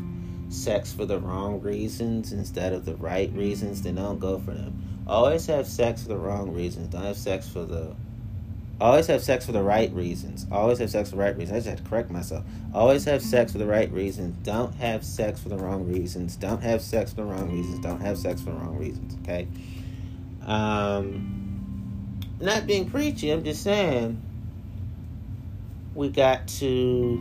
[0.49, 5.03] sex for the wrong reasons instead of the right reasons, then don't go for them.
[5.07, 6.89] Always have sex for the wrong reasons.
[6.89, 7.95] Don't have sex for the
[8.81, 10.47] Always have sex for the right reasons.
[10.53, 11.53] Always have sex for the right reasons.
[11.53, 12.45] I just had to correct myself.
[12.73, 14.37] Always have sex for the right reasons.
[14.45, 16.37] Don't have sex for the wrong reasons.
[16.37, 17.81] Don't have sex for the wrong reasons.
[17.81, 19.17] Don't have sex for the wrong reasons.
[19.23, 19.49] Okay.
[20.47, 23.33] Um, not being preachy.
[23.33, 24.23] I'm just saying
[25.95, 27.17] we got to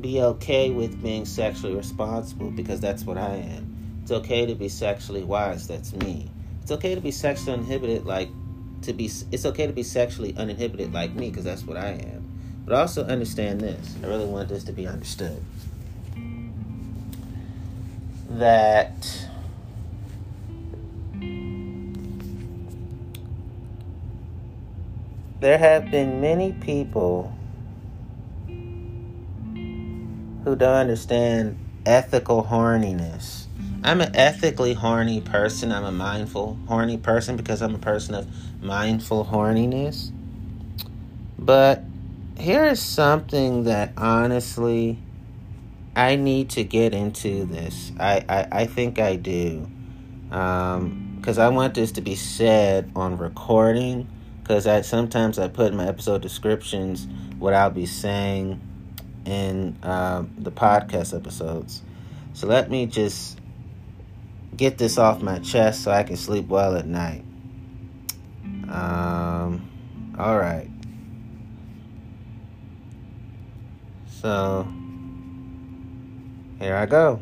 [0.00, 3.98] be okay with being sexually responsible because that's what I am.
[4.02, 5.66] It's okay to be sexually wise.
[5.66, 6.30] That's me.
[6.62, 8.28] It's okay to be sexually inhibited, like
[8.82, 12.28] to be it's okay to be sexually uninhibited like me because that's what I am.
[12.64, 13.96] But also understand this.
[14.02, 15.42] I really want this to be understood.
[18.30, 19.26] That
[25.40, 27.36] there have been many people
[30.44, 33.41] who don't understand ethical horniness
[33.84, 35.72] I'm an ethically horny person.
[35.72, 38.28] I'm a mindful horny person because I'm a person of
[38.62, 40.12] mindful horniness.
[41.36, 41.82] But
[42.38, 44.98] here is something that honestly
[45.96, 47.90] I need to get into this.
[47.98, 49.68] I, I, I think I do.
[50.30, 54.08] Um, because I want this to be said on recording.
[54.42, 57.06] Because I sometimes I put in my episode descriptions
[57.38, 58.60] what I'll be saying
[59.24, 61.82] in uh, the podcast episodes.
[62.32, 63.38] So let me just
[64.56, 67.24] get this off my chest so I can sleep well at night.
[68.68, 69.68] Um,
[70.18, 70.68] all right.
[74.20, 74.66] So
[76.58, 77.20] here I go.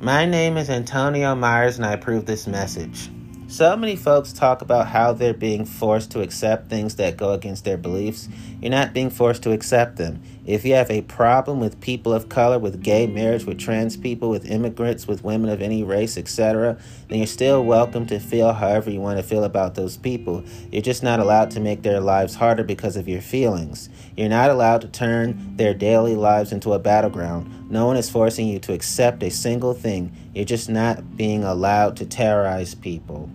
[0.00, 3.08] My name is Antonio Myers, and I approve this message.
[3.52, 7.66] So many folks talk about how they're being forced to accept things that go against
[7.66, 8.26] their beliefs.
[8.62, 10.22] You're not being forced to accept them.
[10.46, 14.30] If you have a problem with people of color, with gay marriage, with trans people,
[14.30, 16.78] with immigrants, with women of any race, etc.,
[17.08, 20.42] then you're still welcome to feel however you want to feel about those people.
[20.70, 23.90] You're just not allowed to make their lives harder because of your feelings.
[24.16, 27.61] You're not allowed to turn their daily lives into a battleground.
[27.72, 30.14] No one is forcing you to accept a single thing.
[30.34, 33.30] You're just not being allowed to terrorize people.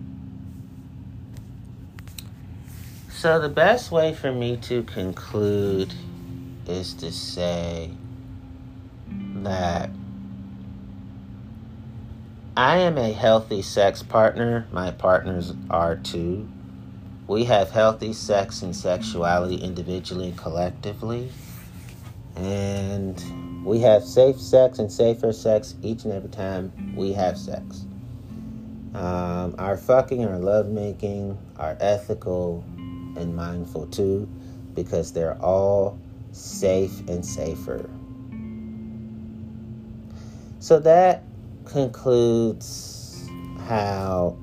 [3.10, 5.92] So, the best way for me to conclude
[6.68, 7.90] is to say
[9.42, 9.90] that
[12.56, 14.68] I am a healthy sex partner.
[14.70, 16.48] My partners are too.
[17.26, 21.32] We have healthy sex and sexuality individually and collectively.
[22.36, 23.20] And
[23.64, 27.86] we have safe sex and safer sex each and every time we have sex.
[28.94, 32.64] Um, our fucking, our lovemaking, are ethical,
[33.16, 34.28] and mindful too,
[34.74, 35.98] because they're all
[36.32, 37.88] safe and safer.
[40.60, 41.22] So that
[41.64, 43.28] concludes
[43.66, 44.38] how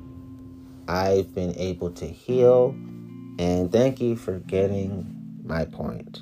[0.87, 2.75] I've been able to heal,
[3.39, 6.21] and thank you for getting my point.